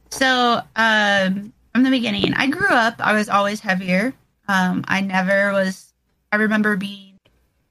[0.09, 2.95] So, um, from the beginning, I grew up.
[2.99, 4.13] I was always heavier.
[4.47, 5.93] Um, I never was.
[6.31, 7.17] I remember being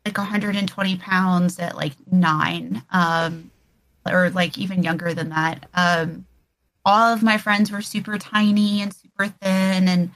[0.07, 3.51] like 120 pounds at like nine, um,
[4.07, 5.67] or like even younger than that.
[5.75, 6.27] Um,
[6.85, 10.11] all of my friends were super tiny and super thin, and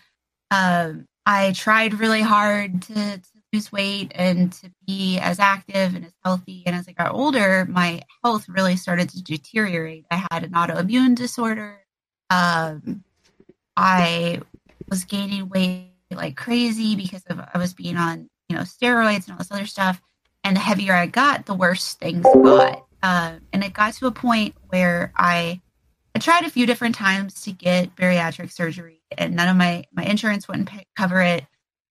[0.51, 6.05] um, I tried really hard to, to lose weight and to be as active and
[6.05, 6.63] as healthy.
[6.67, 10.07] And as I got older, my health really started to deteriorate.
[10.11, 11.79] I had an autoimmune disorder.
[12.31, 13.05] Um,
[13.77, 14.41] I
[14.89, 19.33] was gaining weight like crazy because of I was being on you know steroids and
[19.33, 20.01] all this other stuff.
[20.43, 22.87] And the heavier I got, the worse things got.
[23.03, 25.61] Uh, and it got to a point where I
[26.15, 30.05] I tried a few different times to get bariatric surgery, and none of my my
[30.05, 31.47] insurance wouldn't pay, cover it.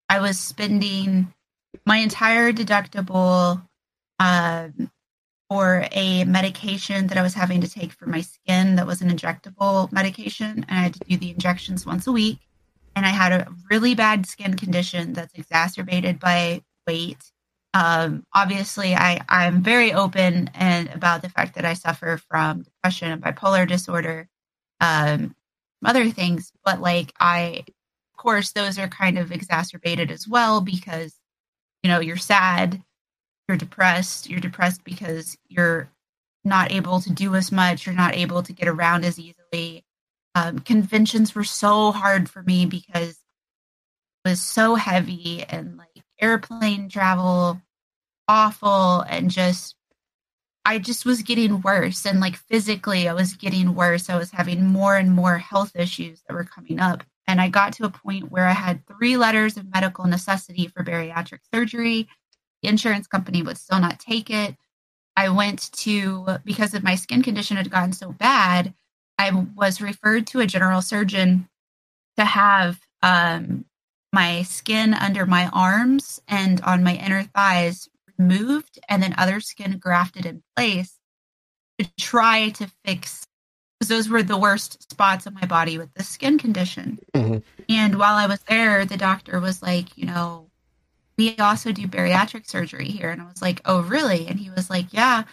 [0.08, 1.33] I was spending
[1.86, 3.66] my entire deductible
[4.18, 4.90] um,
[5.48, 9.10] for a medication that I was having to take for my skin that was an
[9.10, 12.38] injectable medication, and I had to do the injections once a week.
[12.96, 17.18] And I had a really bad skin condition that's exacerbated by weight.
[17.74, 23.10] Um, obviously, I, I'm very open and about the fact that I suffer from depression
[23.10, 24.28] and bipolar disorder,
[24.80, 25.34] um,
[25.84, 26.52] other things.
[26.64, 31.14] But like, I, of course, those are kind of exacerbated as well because
[31.84, 32.82] you know you're sad,
[33.48, 35.90] you're depressed, you're depressed because you're
[36.44, 39.84] not able to do as much, you're not able to get around as easily.
[40.34, 43.20] Um, conventions were so hard for me because
[44.24, 47.60] it was so heavy and like airplane travel
[48.28, 49.76] awful and just
[50.64, 54.08] I just was getting worse and like physically I was getting worse.
[54.08, 57.04] I was having more and more health issues that were coming up.
[57.26, 60.84] And I got to a point where I had three letters of medical necessity for
[60.84, 62.08] bariatric surgery.
[62.62, 64.56] The insurance company would still not take it.
[65.16, 68.74] I went to, because of my skin condition had gotten so bad,
[69.18, 71.48] I was referred to a general surgeon
[72.16, 73.64] to have um,
[74.12, 79.78] my skin under my arms and on my inner thighs removed and then other skin
[79.78, 80.98] grafted in place
[81.78, 83.26] to try to fix
[83.78, 86.98] because those were the worst spots of my body with the skin condition.
[87.14, 87.42] Mhm.
[87.68, 90.50] And while I was there, the doctor was like, you know,
[91.16, 93.10] we also do bariatric surgery here.
[93.10, 94.26] And I was like, oh, really?
[94.26, 95.24] And he was like, yeah.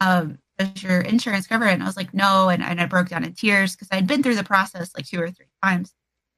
[0.00, 1.72] Um, does your insurance cover it?
[1.72, 2.48] And I was like, no.
[2.48, 5.20] And, and I broke down in tears because I'd been through the process like two
[5.20, 5.94] or three times.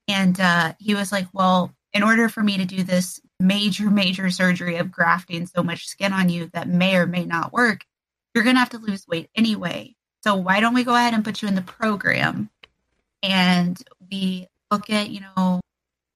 [0.09, 4.31] And uh, he was like, well, in order for me to do this major, major
[4.31, 7.85] surgery of grafting so much skin on you that may or may not work,
[8.35, 9.95] you're going to have to lose weight anyway.
[10.23, 12.51] So why don't we go ahead and put you in the program
[13.23, 15.61] and we look at, you know,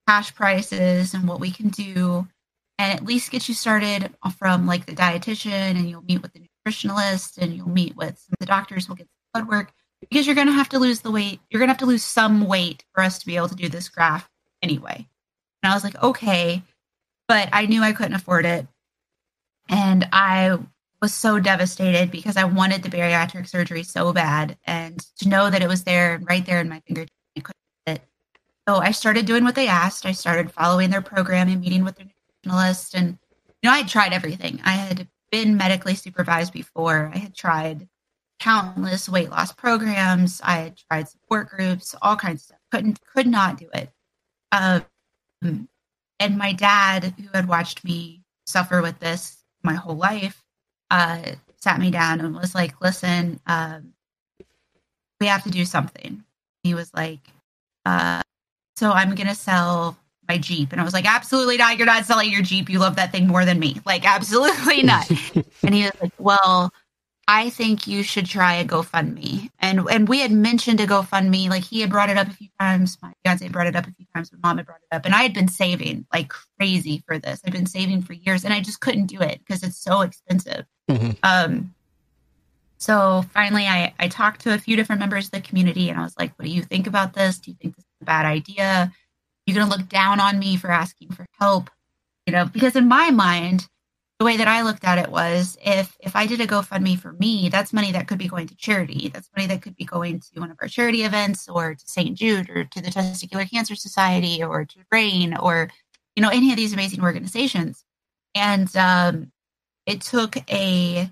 [0.07, 2.27] cash prices and what we can do
[2.77, 6.41] and at least get you started from like the dietitian and you'll meet with the
[6.67, 10.25] nutritionalist and you'll meet with some of the doctors, we'll get some blood work because
[10.25, 11.39] you're going to have to lose the weight.
[11.49, 13.69] You're going to have to lose some weight for us to be able to do
[13.69, 14.29] this graft
[14.61, 15.07] anyway.
[15.63, 16.61] And I was like, okay,
[17.27, 18.67] but I knew I couldn't afford it.
[19.67, 20.59] And I
[21.01, 24.57] was so devastated because I wanted the bariatric surgery so bad.
[24.65, 27.55] And to know that it was there, right there in my fingertips, I couldn't
[27.87, 28.01] it.
[28.67, 30.05] So I started doing what they asked.
[30.05, 32.93] I started following their program and meeting with their nutritionalist.
[32.93, 33.17] And,
[33.61, 34.61] you know, I had tried everything.
[34.63, 37.11] I had been medically supervised before.
[37.13, 37.87] I had tried
[38.39, 40.41] countless weight loss programs.
[40.43, 42.59] I had tried support groups, all kinds of stuff.
[42.71, 43.89] Couldn't, could not do it.
[44.51, 44.85] Um,
[46.19, 50.44] and my dad, who had watched me suffer with this my whole life,
[50.91, 51.21] uh,
[51.61, 53.93] sat me down and was like, "Listen, um,
[55.19, 56.23] we have to do something."
[56.63, 57.21] He was like,
[57.85, 58.21] uh,
[58.75, 61.77] "So I'm gonna sell my Jeep," and I was like, "Absolutely not!
[61.77, 62.69] You're not selling your Jeep.
[62.69, 63.81] You love that thing more than me.
[63.85, 65.09] Like, absolutely not."
[65.63, 66.71] and he was like, "Well."
[67.27, 69.49] I think you should try a GoFundMe.
[69.59, 72.49] And and we had mentioned a GoFundMe, like he had brought it up a few
[72.59, 72.97] times.
[73.01, 74.31] My fiance brought it up a few times.
[74.31, 77.41] My mom had brought it up, and I had been saving like crazy for this.
[77.45, 80.65] I've been saving for years, and I just couldn't do it because it's so expensive.
[80.89, 81.11] Mm-hmm.
[81.23, 81.73] Um,
[82.77, 86.03] so finally, I I talked to a few different members of the community, and I
[86.03, 87.39] was like, "What do you think about this?
[87.39, 88.91] Do you think this is a bad idea?
[89.45, 91.69] You're gonna look down on me for asking for help?"
[92.27, 93.67] You know, because in my mind
[94.19, 97.13] the way that I looked at it was if if I did a GoFundMe for
[97.13, 99.09] me, that's money that could be going to charity.
[99.13, 102.17] That's money that could be going to one of our charity events or to St.
[102.17, 105.69] Jude or to the Testicular Cancer Society or to RAINN or
[106.15, 107.83] you know any of these amazing organizations.
[108.33, 109.31] And um,
[109.85, 111.09] it took a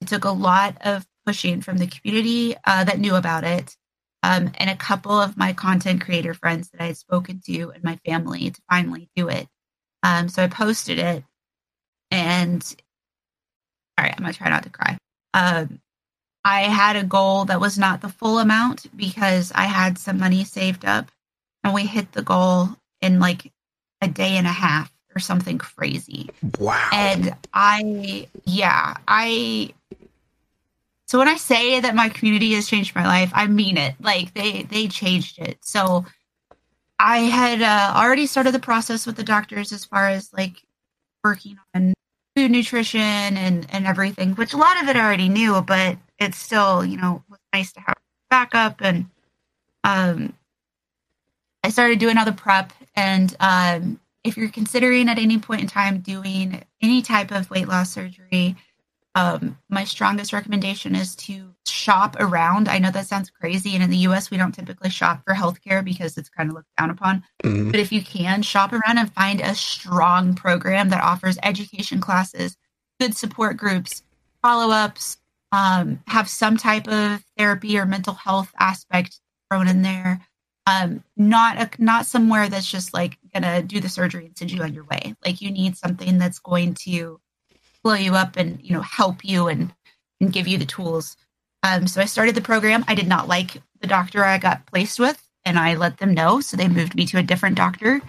[0.00, 3.76] it took a lot of pushing from the community uh, that knew about it.
[4.24, 7.82] Um, and a couple of my content creator friends that I had spoken to and
[7.82, 9.48] my family to finally do it.
[10.04, 11.24] Um, so I posted it
[12.12, 12.76] and
[13.98, 14.98] all right, I'm gonna try not to cry.
[15.34, 15.80] Um,
[16.44, 20.44] I had a goal that was not the full amount because I had some money
[20.44, 21.10] saved up,
[21.64, 23.52] and we hit the goal in like
[24.00, 26.30] a day and a half or something crazy.
[26.58, 26.88] Wow.
[26.92, 29.72] And I, yeah, I.
[31.06, 33.94] So when I say that my community has changed my life, I mean it.
[34.00, 35.58] Like they they changed it.
[35.60, 36.06] So
[36.98, 40.62] I had uh, already started the process with the doctors as far as like
[41.22, 41.92] working on
[42.34, 46.38] food nutrition and and everything, which a lot of it I already knew, but it's
[46.38, 47.96] still you know was nice to have
[48.32, 48.76] backup.
[48.80, 49.06] And
[49.84, 50.32] um,
[51.62, 52.72] I started doing all the prep.
[52.96, 57.68] And um, if you're considering at any point in time doing any type of weight
[57.68, 58.56] loss surgery,
[59.14, 62.68] um, my strongest recommendation is to shop around.
[62.68, 64.30] I know that sounds crazy, and in the U.S.
[64.30, 67.22] we don't typically shop for healthcare because it's kind of looked down upon.
[67.42, 67.70] Mhm.
[67.70, 72.56] But if you can, shop around and find a strong program that offers education classes,
[73.00, 74.02] good support groups,
[74.40, 75.18] follow ups,
[75.50, 80.20] um, have some type of therapy or mental health aspect thrown in there.
[80.66, 84.62] Um, not a, not somewhere that's just like gonna do the surgery and send you
[84.62, 85.14] on your way.
[85.24, 87.20] Like you need something that's going to
[87.82, 89.74] blow you up and you know help you and
[90.20, 91.16] and give you the tools.
[91.62, 92.84] Um, so I started the program.
[92.88, 96.40] I did not like the doctor I got placed with, and I let them know.
[96.40, 98.00] So they moved me to a different doctor,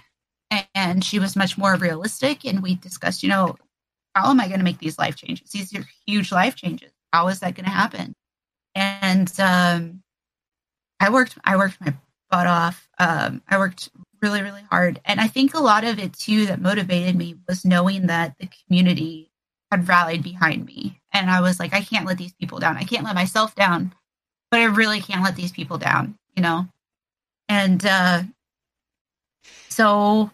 [0.75, 2.45] and she was much more realistic.
[2.45, 3.55] And we discussed, you know,
[4.15, 5.51] how am I going to make these life changes?
[5.51, 6.91] These are huge life changes.
[7.11, 8.15] How is that going to happen?
[8.75, 10.03] And um,
[10.99, 11.37] I worked.
[11.43, 11.93] I worked my
[12.33, 12.89] butt off.
[12.97, 13.89] Um, I worked
[14.23, 17.63] really, really hard, and I think a lot of it too that motivated me was
[17.63, 19.29] knowing that the community
[19.69, 20.99] had rallied behind me.
[21.13, 22.75] And I was like, I can't let these people down.
[22.77, 23.93] I can't let myself down,
[24.49, 26.67] but I really can't let these people down, you know?
[27.49, 28.23] And uh,
[29.69, 30.31] so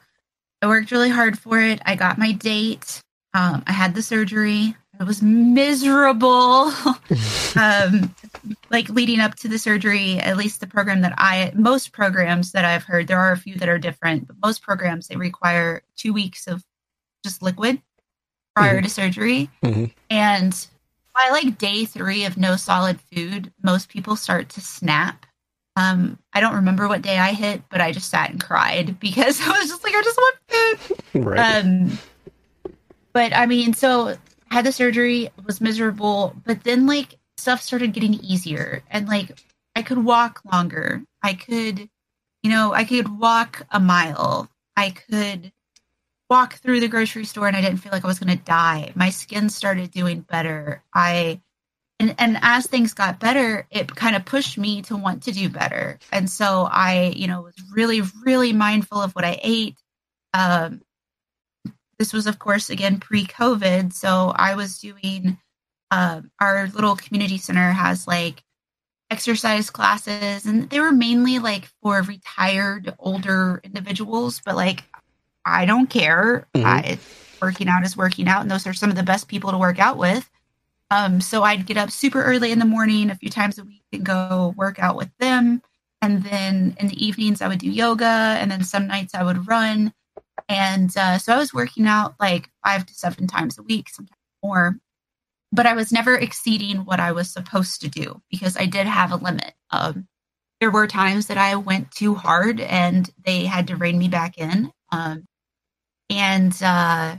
[0.62, 1.82] I worked really hard for it.
[1.86, 3.02] I got my date.
[3.34, 4.74] Um, I had the surgery.
[5.00, 6.72] I was miserable.
[7.56, 8.14] um,
[8.70, 12.66] like leading up to the surgery, at least the program that I, most programs that
[12.66, 16.12] I've heard, there are a few that are different, but most programs, they require two
[16.12, 16.64] weeks of
[17.24, 17.82] just liquid
[18.56, 19.50] prior to surgery.
[19.64, 19.94] Mhm.
[20.10, 20.68] And
[21.16, 25.26] by like day three of no solid food, most people start to snap.
[25.78, 29.40] Um, I don't remember what day I hit, but I just sat and cried because
[29.42, 31.26] I was just like, I just want food.
[31.26, 31.40] Right.
[31.40, 31.98] Um,
[33.14, 34.18] but I mean, so
[34.52, 39.40] had the surgery, was miserable, but then like stuff started getting easier and like
[39.76, 41.04] I could walk longer.
[41.24, 41.90] I could,
[42.44, 44.50] you know, I could walk a mile.
[44.76, 45.52] I could
[46.30, 48.92] walk through the grocery store and I didn't feel like I was going to die.
[48.96, 50.84] My skin started doing better.
[50.94, 51.42] I
[52.00, 55.50] and and as things got better, it kind of pushed me to want to do
[55.50, 56.00] better.
[56.12, 59.78] And so I, you know, was really really mindful of what I ate.
[60.34, 60.82] Um
[62.00, 65.38] this was of course again pre-COVID, so I was doing
[65.92, 68.44] um our little community center has like
[69.12, 74.84] exercise classes and they were mainly like for retired older individuals, but like
[75.46, 76.48] I don't care.
[76.56, 76.66] Mhm.
[76.66, 77.00] I,
[77.42, 79.80] working out is working out, and those are some of the best people to work
[79.80, 80.30] out with.
[80.92, 83.84] Um, so I'd get up super early in the morning, a few times a week,
[83.94, 85.62] and go work out with them.
[86.02, 89.48] And then in the evenings, I would do yoga, and then some nights I would
[89.48, 89.94] run.
[90.50, 94.18] And uh, so I was working out like five to seven times a week, sometimes
[94.44, 94.78] more.
[95.52, 99.12] But I was never exceeding what I was supposed to do because I did have
[99.12, 99.54] a limit.
[99.72, 100.08] Um,
[100.60, 104.38] there were times that I went too hard, and they had to rein me back
[104.38, 104.72] in.
[104.92, 105.26] Um,
[106.10, 107.18] and uh,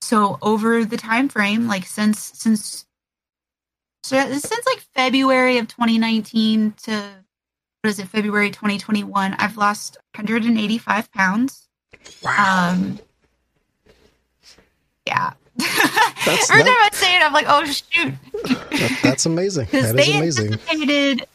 [0.00, 2.86] so over the time frame, like since since
[4.04, 7.24] so since like February of 2019 to
[7.82, 11.67] what is it, February 2021, I've lost 185 pounds.
[12.22, 12.70] Wow.
[12.72, 12.98] Um,
[15.06, 15.32] yeah.
[15.56, 18.14] That's- Every that- time I say it, I'm like, oh shoot,
[18.44, 19.66] That- that's amazing.
[19.70, 20.52] because That is they amazing.
[20.52, 21.26] anticipated.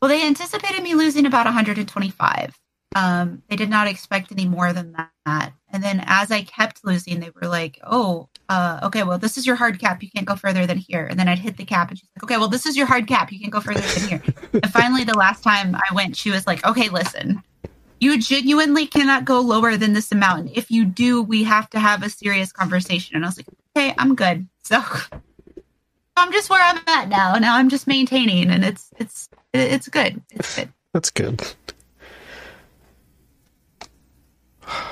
[0.00, 2.56] Well, they anticipated me losing about 125.
[2.94, 4.92] Um, they did not expect any more than
[5.26, 5.52] that.
[5.70, 9.46] And then as I kept losing, they were like, "Oh, uh, okay, well, this is
[9.46, 10.02] your hard cap.
[10.02, 12.22] You can't go further than here." And then I'd hit the cap, and she's like,
[12.24, 13.30] "Okay, well, this is your hard cap.
[13.30, 14.22] You can't go further than here."
[14.54, 17.42] and finally, the last time I went, she was like, "Okay, listen."
[18.00, 20.50] You genuinely cannot go lower than this amount.
[20.54, 23.16] If you do, we have to have a serious conversation.
[23.16, 23.46] And I was like,
[23.76, 24.48] okay, I'm good.
[24.62, 24.82] So
[26.16, 27.34] I'm just where I'm at now.
[27.34, 30.20] Now I'm just maintaining, and it's it's it's good.
[30.30, 30.72] It's good.
[30.92, 31.40] That's good.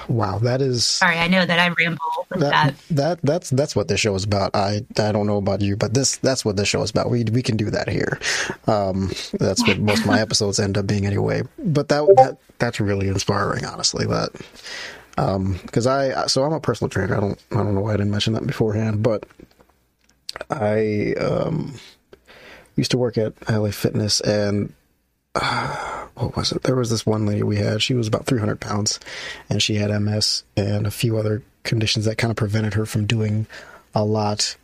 [0.09, 1.99] Wow, that is Sorry, I know that I ramble
[2.31, 2.51] with that.
[2.51, 4.55] that, that that's that's what this show is about.
[4.55, 7.11] I I don't know about you, but this that's what this show is about.
[7.11, 8.19] We we can do that here.
[8.67, 11.43] Um, that's what most of my episodes end up being anyway.
[11.59, 14.07] But that that that's really inspiring, honestly.
[14.07, 14.31] That
[15.19, 17.17] um, because I so I'm a personal trainer.
[17.17, 19.27] I don't I don't know why I didn't mention that beforehand, but
[20.51, 21.75] I um
[22.77, 24.73] used to work at LA Fitness and
[26.15, 26.63] what was it?
[26.63, 27.83] There was this one lady we had.
[27.83, 29.01] She was about 300 pounds,
[29.49, 33.07] and she had MS and a few other conditions that kind of prevented her from
[33.07, 33.47] doing
[33.95, 34.57] a lot.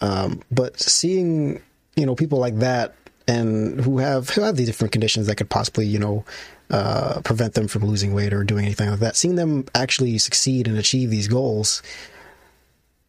[0.00, 1.62] Um, but seeing,
[1.96, 2.94] you know, people like that
[3.26, 6.24] and who have who have these different conditions that could possibly, you know,
[6.70, 10.66] uh, prevent them from losing weight or doing anything like that, seeing them actually succeed
[10.66, 11.82] and achieve these goals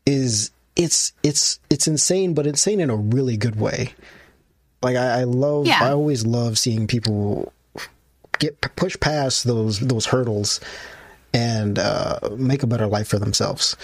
[0.05, 3.93] is it's it's it's insane, but insane in a really good way.
[4.81, 5.83] Like I, I love, Yeah.
[5.83, 7.51] I always love seeing people
[8.39, 10.59] get push past those those hurdles
[11.33, 13.75] and uh, make a better life for themselves,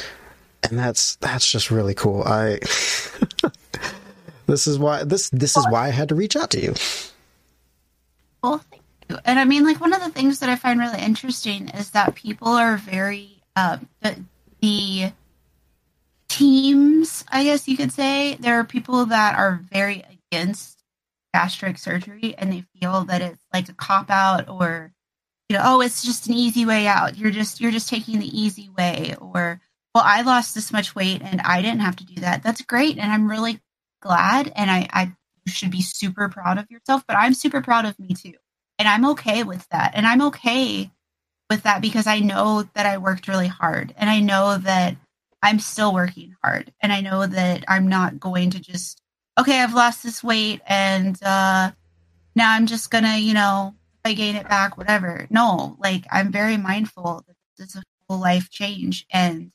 [0.64, 2.24] and that's that's just really cool.
[2.24, 2.60] I
[4.48, 6.74] this is why this this is why I had to reach out to you.
[8.42, 9.18] Well, thank you.
[9.26, 12.16] And I mean, like one of the things that I find really interesting is that
[12.16, 14.24] people are very uh, the,
[14.62, 15.12] the
[16.30, 17.24] teams.
[17.30, 20.75] I guess you could say there are people that are very against
[21.36, 24.94] gastric surgery, and they feel that it's like a cop out, or
[25.50, 27.18] you know, oh, it's just an easy way out.
[27.18, 29.62] You're just you're just taking the easy way, or
[29.94, 32.44] well, I lost this much weight and I didn't have to do that.
[32.44, 33.60] That's great, and I'm really
[34.02, 35.14] glad, and I, I
[35.48, 37.04] should be super proud of yourself.
[37.08, 38.34] But I'm super proud of me too
[38.78, 39.92] and I'm okay with that.
[39.94, 40.92] And I'm okay
[41.50, 44.96] with that because I know that I worked really hard and I know that
[45.42, 49.02] I'm still working hard and I know that I'm not going to just
[49.38, 51.72] okay, I've lost this weight and uh
[52.36, 55.26] now I'm just to, you know, I gain it back whatever.
[55.30, 59.52] No, like I'm very mindful that this is a full life change and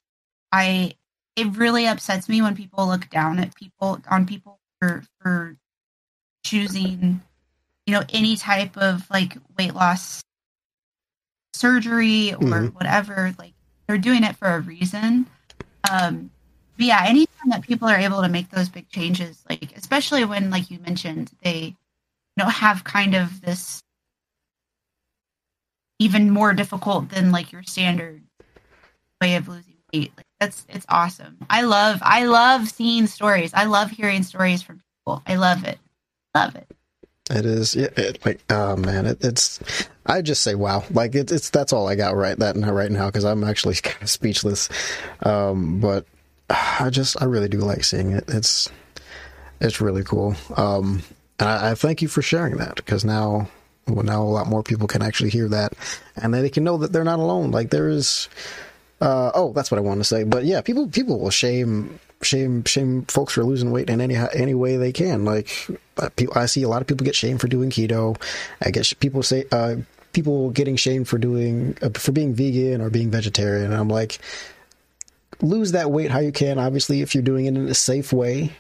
[0.53, 0.95] I
[1.37, 5.57] it really upsets me when people look down at people on people for for
[6.45, 7.21] choosing
[7.87, 10.23] you know any type of like weight loss
[11.55, 12.75] surgery or Mhm.
[12.75, 13.53] whatever like
[13.87, 15.27] they're doing it for a reason
[15.91, 16.31] um
[16.77, 20.51] but yeah anytime that people are able to make those big changes like especially when
[20.51, 21.75] like you mentioned they
[22.37, 23.83] you know have kind of this
[26.01, 28.23] even more difficult than like your standard
[29.21, 30.13] way of losing weight.
[30.17, 31.37] Like that's it's awesome.
[31.49, 33.53] I love i love seeing stories.
[33.55, 35.23] I love hearing stories from people.
[35.27, 35.79] I love it.
[36.35, 36.67] Love it.
[37.31, 37.77] It is.
[37.77, 39.61] Yeah, it, like oh man, it, it's.
[40.07, 43.07] I just say wow, like it, it's that's all I got right that right now
[43.07, 44.69] because I'm actually kind of speechless.
[45.23, 46.07] Um, but
[46.51, 48.25] I just I really do like seeing it.
[48.29, 48.69] It's
[49.61, 50.35] it's really cool.
[50.57, 51.03] Um,
[51.39, 53.49] and I, I thank you for sharing that because now
[53.89, 55.73] well, now a lot more people can actually hear that,
[56.17, 57.51] and they can know that they're not alone.
[57.51, 58.29] Like there is.
[59.01, 60.25] Uh, oh, that's what I wanted to say.
[60.25, 64.55] But yeah, people people will shame shame shame folks for losing weight in any any
[64.55, 65.25] way they can.
[65.25, 65.49] Like
[65.97, 68.21] uh, I see a lot of people get shamed for doing keto.
[68.61, 69.77] I get people say uh,
[70.13, 73.73] people getting shamed for doing uh, for being vegan or being vegetarian.
[73.73, 74.19] And I'm like,
[75.43, 76.59] lose that weight how you can.
[76.59, 78.53] Obviously, if you're doing it in a safe way,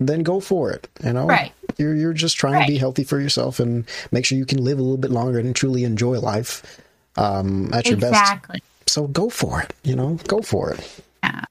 [0.00, 0.88] then go for it.
[1.04, 1.52] You know, Right.
[1.76, 4.78] You're you're just trying to be healthy for yourself and make sure you can live
[4.78, 6.80] a little bit longer and truly enjoy life
[7.16, 8.12] um, at your best.
[8.12, 8.62] exactly.
[8.86, 9.72] So go for it.
[9.82, 11.02] You know, go for it.
[11.22, 11.44] Yeah.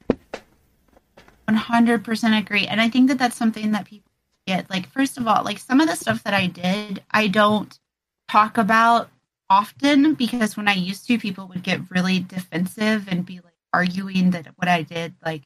[1.49, 2.67] 100% agree.
[2.67, 4.11] And I think that that's something that people
[4.47, 4.69] get.
[4.69, 7.77] Like, first of all, like some of the stuff that I did, I don't
[8.29, 9.09] talk about
[9.49, 14.31] often because when I used to, people would get really defensive and be like arguing
[14.31, 15.43] that what I did, like,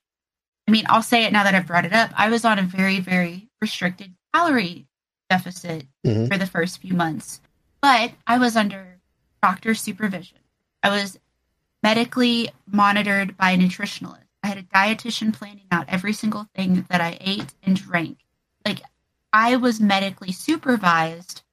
[0.68, 2.12] I mean, I'll say it now that I've brought it up.
[2.16, 4.86] I was on a very, very restricted calorie
[5.30, 6.28] deficit Mhm.
[6.28, 7.42] for the first few months,
[7.82, 9.00] but I was under
[9.42, 10.40] doctor supervision.
[10.84, 11.20] I was
[11.84, 14.24] medically monitored by a nutritionalist.
[14.44, 18.20] I had a dietitian planning out every single thing that I ate and drank.
[18.66, 18.82] Like
[19.34, 21.44] I was medically supervised,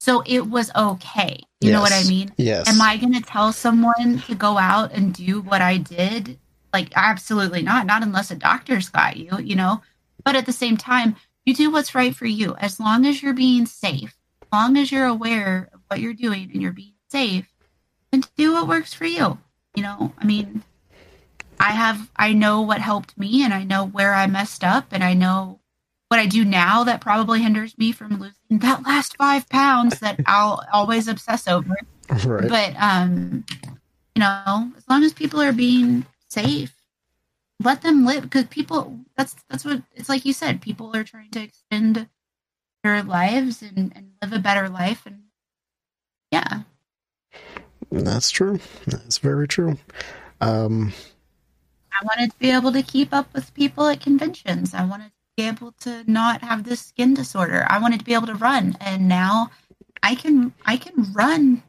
[0.00, 1.40] so it was okay.
[1.60, 2.32] You know what I mean?
[2.38, 2.66] Yes.
[2.68, 6.38] Am I going to tell someone to go out and do what I did?
[6.72, 7.84] Like absolutely not.
[7.84, 9.82] Not unless a doctor's got you, you know.
[10.24, 12.56] But at the same time, you do what's right for you.
[12.56, 16.50] As long as you're being safe, as long as you're aware of what you're doing
[16.52, 17.52] and you're being safe,
[18.10, 19.38] then do what works for you.
[19.74, 20.62] You know, I mean,
[21.58, 25.04] I have, I know what helped me and I know where I messed up and
[25.04, 25.59] I know
[26.10, 30.18] what I do now that probably hinders me from losing that last five pounds that
[30.26, 31.76] I'll always obsess over.
[32.24, 32.48] right.
[32.48, 33.44] But, um,
[34.16, 36.74] you know, as long as people are being safe,
[37.62, 41.30] let them live because people, that's, that's what it's like you said, people are trying
[41.30, 42.08] to extend
[42.82, 45.06] their lives and, and live a better life.
[45.06, 45.22] And
[46.32, 46.62] yeah.
[47.92, 48.58] That's true.
[48.88, 49.78] That's very true.
[50.40, 50.92] Um,
[51.92, 54.74] I wanted to be able to keep up with people at conventions.
[54.74, 55.12] I wanted
[55.46, 57.66] able to not have this skin disorder.
[57.68, 59.50] I wanted to be able to run, and now
[60.02, 60.52] I can.
[60.66, 61.62] I can run.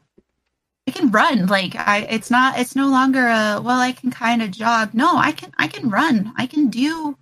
[0.88, 1.46] I can run.
[1.46, 2.58] Like I, it's not.
[2.58, 3.60] It's no longer a.
[3.62, 4.94] Well, I can kind of jog.
[4.94, 5.52] No, I can.
[5.58, 6.32] I can run.
[6.36, 7.16] I can do.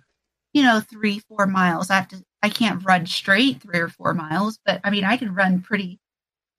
[0.53, 1.89] You know, three, four miles.
[1.89, 2.23] I have to.
[2.43, 5.99] I can't run straight three or four miles, but I mean, I can run pretty,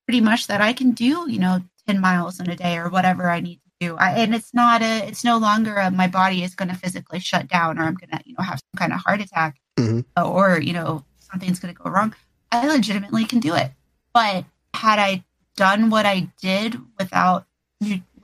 [0.07, 0.61] pretty much that.
[0.61, 1.31] I can do.
[1.31, 3.97] You know, ten miles in a day or whatever I need to do.
[3.97, 7.19] I, and it's not a, it's no longer a, my body is going to physically
[7.21, 10.05] shut down or I'm going to, you know, have some kind of heart attack Mhm.
[10.17, 12.15] or, you know, something's going to go wrong.
[12.51, 13.71] I legitimately can do it.
[14.13, 14.45] But
[14.75, 15.25] had I
[15.57, 17.47] done what I did without,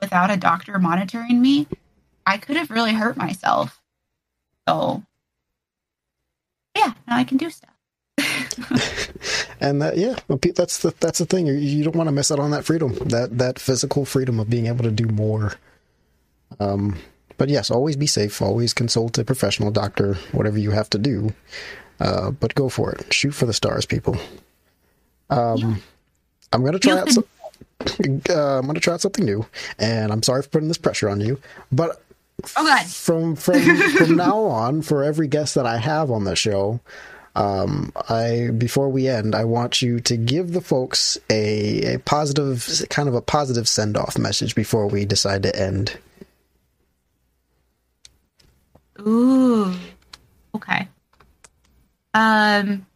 [0.00, 1.66] without a doctor monitoring me,
[2.26, 3.80] I could have really hurt myself.
[4.68, 5.02] So
[6.76, 7.70] yeah, now I can do stuff.
[9.60, 10.16] and that yeah
[10.54, 12.92] that's the that's the thing you, you don't want to miss out on that freedom
[13.06, 15.54] that that physical freedom of being able to do more
[16.58, 16.96] um
[17.38, 18.42] but yes always be safe.
[18.42, 21.32] Always consult a professional doctor whatever you have to do.
[22.00, 23.12] Uh but go for it.
[23.14, 24.16] Shoot for the stars people.
[25.30, 25.82] Um
[26.52, 27.24] i'm gonna try out some,
[28.30, 29.46] uh, i'm gonna try out something new.
[29.78, 31.40] And i'm sorry for putting this pressure on you
[31.72, 32.02] but
[32.56, 32.86] Oh God.
[32.86, 33.60] from from
[33.96, 36.78] from now on for every guest that I have on the show
[37.34, 42.86] um I before we end I want you to give the folks a a positive
[42.90, 45.98] kind of a positive send off message before we decide to end
[49.00, 49.72] Ooh.
[50.54, 50.88] Okay.
[52.14, 52.86] Um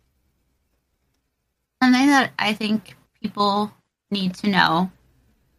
[1.82, 3.72] something that I think people
[4.10, 4.90] need to know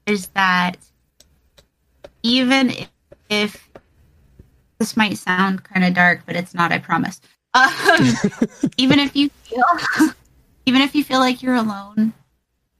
[0.06, 0.78] is that
[2.24, 2.89] even if,
[3.30, 3.70] if
[4.80, 7.22] this might sound kind of dark, but it's not, I promise.
[7.54, 8.14] Um,
[8.78, 9.64] even if you feel
[10.66, 12.14] even if you feel like you're alone,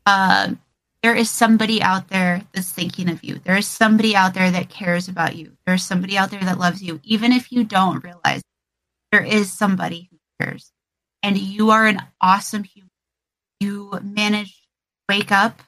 [0.06, 0.60] um,
[1.04, 3.38] there is somebody out there that's thinking of you.
[3.40, 5.52] There is somebody out there that cares about you.
[5.68, 8.42] There's somebody out there that loves you, even if you don't realize
[9.12, 10.72] there is somebody who cares.
[11.22, 12.90] And you are an awesome human.
[13.60, 14.64] You manage
[15.10, 15.62] wake up.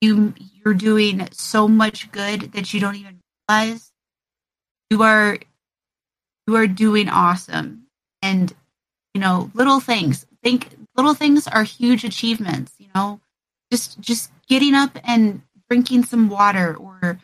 [0.00, 0.32] You
[0.64, 3.90] you're doing so much good that you don't even realize.
[4.90, 5.38] You are
[6.46, 7.86] you are doing awesome.
[8.22, 8.54] And
[9.12, 10.24] you know, little things.
[10.42, 13.20] Think little things are huge achievements, you know
[13.72, 17.18] just just getting up and drinking some water or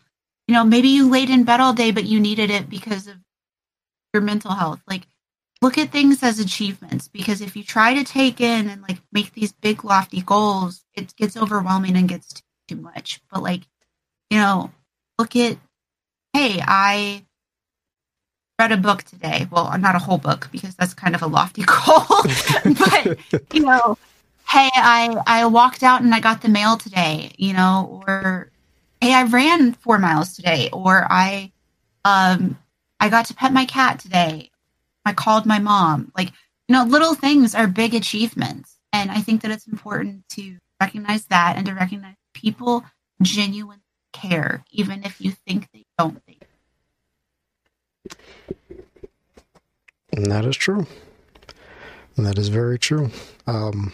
[0.46, 3.16] you know maybe you laid in bed all day but you needed it because of
[4.14, 5.06] your mental health like
[5.60, 9.32] look at things as achievements because if you try to take in and like make
[9.32, 13.20] these big lofty goals, it gets overwhelming and gets too, too much.
[13.30, 13.62] But like,
[14.30, 14.70] you know,
[15.18, 15.58] look at
[16.32, 17.24] hey, I
[18.58, 19.48] read a book today.
[19.50, 22.04] Well, not a whole book because that's kind of a lofty goal.
[22.78, 23.18] but
[23.52, 23.98] you know,
[24.50, 28.50] hey, I I walked out and I got the mail today, you know, or
[29.00, 31.52] hey, I ran 4 miles today or I
[32.04, 32.58] um
[33.00, 34.50] I got to pet my cat today.
[35.04, 36.12] I called my mom.
[36.16, 36.28] Like,
[36.68, 38.76] you know, little things are big achievements.
[38.92, 42.84] And I think that it's important to recognize that and to recognize people
[43.22, 43.82] genuinely
[44.12, 46.22] care, even if you think they don't
[50.10, 50.86] that is true.
[52.16, 53.10] That is very true.
[53.46, 53.92] Um,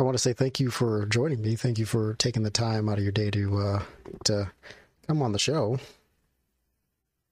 [0.00, 1.56] I want to say thank you for joining me.
[1.56, 3.82] Thank you for taking the time out of your day to uh,
[4.24, 4.50] to
[5.06, 5.78] come on the show.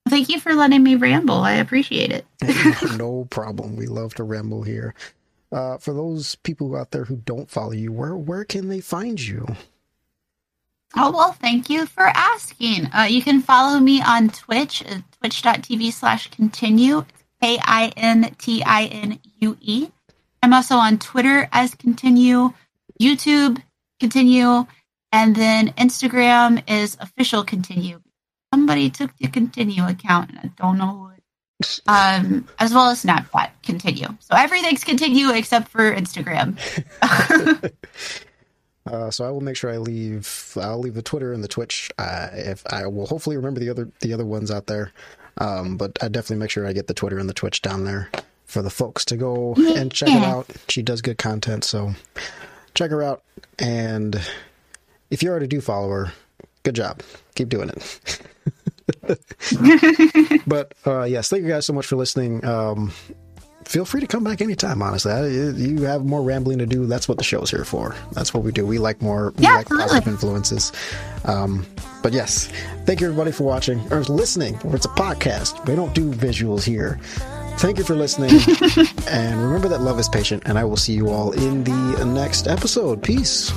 [0.07, 1.37] Thank you for letting me ramble.
[1.37, 2.27] I appreciate it.
[2.99, 3.77] no problem.
[3.77, 4.95] We love to ramble here.
[5.51, 9.19] Uh, for those people out there who don't follow you, where where can they find
[9.19, 9.47] you?
[10.95, 12.91] Oh, well, thank you for asking.
[12.95, 17.07] Uh, you can follow me on Twitch, uh, twitch.tv slash Kintinue,
[17.41, 19.89] K I N T I N U E.
[20.43, 22.55] I'm also on Twitter as Kintinue,
[23.01, 23.63] YouTube
[24.01, 24.67] Kintinue,
[25.13, 28.01] and then Instagram is official Kintinue.
[28.53, 31.09] Somebody took the Kintinue account, and I don't know who
[31.89, 34.17] um, as well as Snapchat Kintinue.
[34.21, 36.57] So everything's Kintinue except for Instagram.
[38.87, 40.57] Uh, so I will make sure I leave.
[40.59, 41.91] I'll leave the Twitter and the Twitch.
[41.99, 44.93] Uh, if I will hopefully remember the other the other ones out there,
[45.37, 48.11] um, but I definitely make sure I get the Twitter and the Twitch down there
[48.49, 50.47] for the folks to go and check it out.
[50.69, 51.93] She does good content, so
[52.75, 53.23] check her out.
[53.59, 54.21] And
[55.11, 56.13] if you already do follow her,
[56.63, 57.03] good job.
[57.35, 58.21] Keep doing it.
[60.47, 62.43] but uh, yes, thank you guys so much for listening.
[62.45, 62.91] Um,
[63.65, 64.81] feel free to come back anytime.
[64.81, 66.87] Honestly, I, you have more rambling to do.
[66.87, 67.95] That's what the show's here for.
[68.13, 68.67] That's what we do.
[68.67, 69.35] We like more.
[69.37, 70.73] We Yeah, like positive influences.
[71.27, 71.67] Um,
[72.03, 72.49] but yes,
[72.87, 74.59] thank you everybody for watching or listening.
[74.65, 75.67] Or it's a podcast.
[75.67, 76.99] We don't do visuals here.
[77.59, 78.31] Thank you for listening,
[79.09, 80.45] and remember that love is patient.
[80.47, 83.03] And I will see you all in the next episode.
[83.03, 83.53] Peace.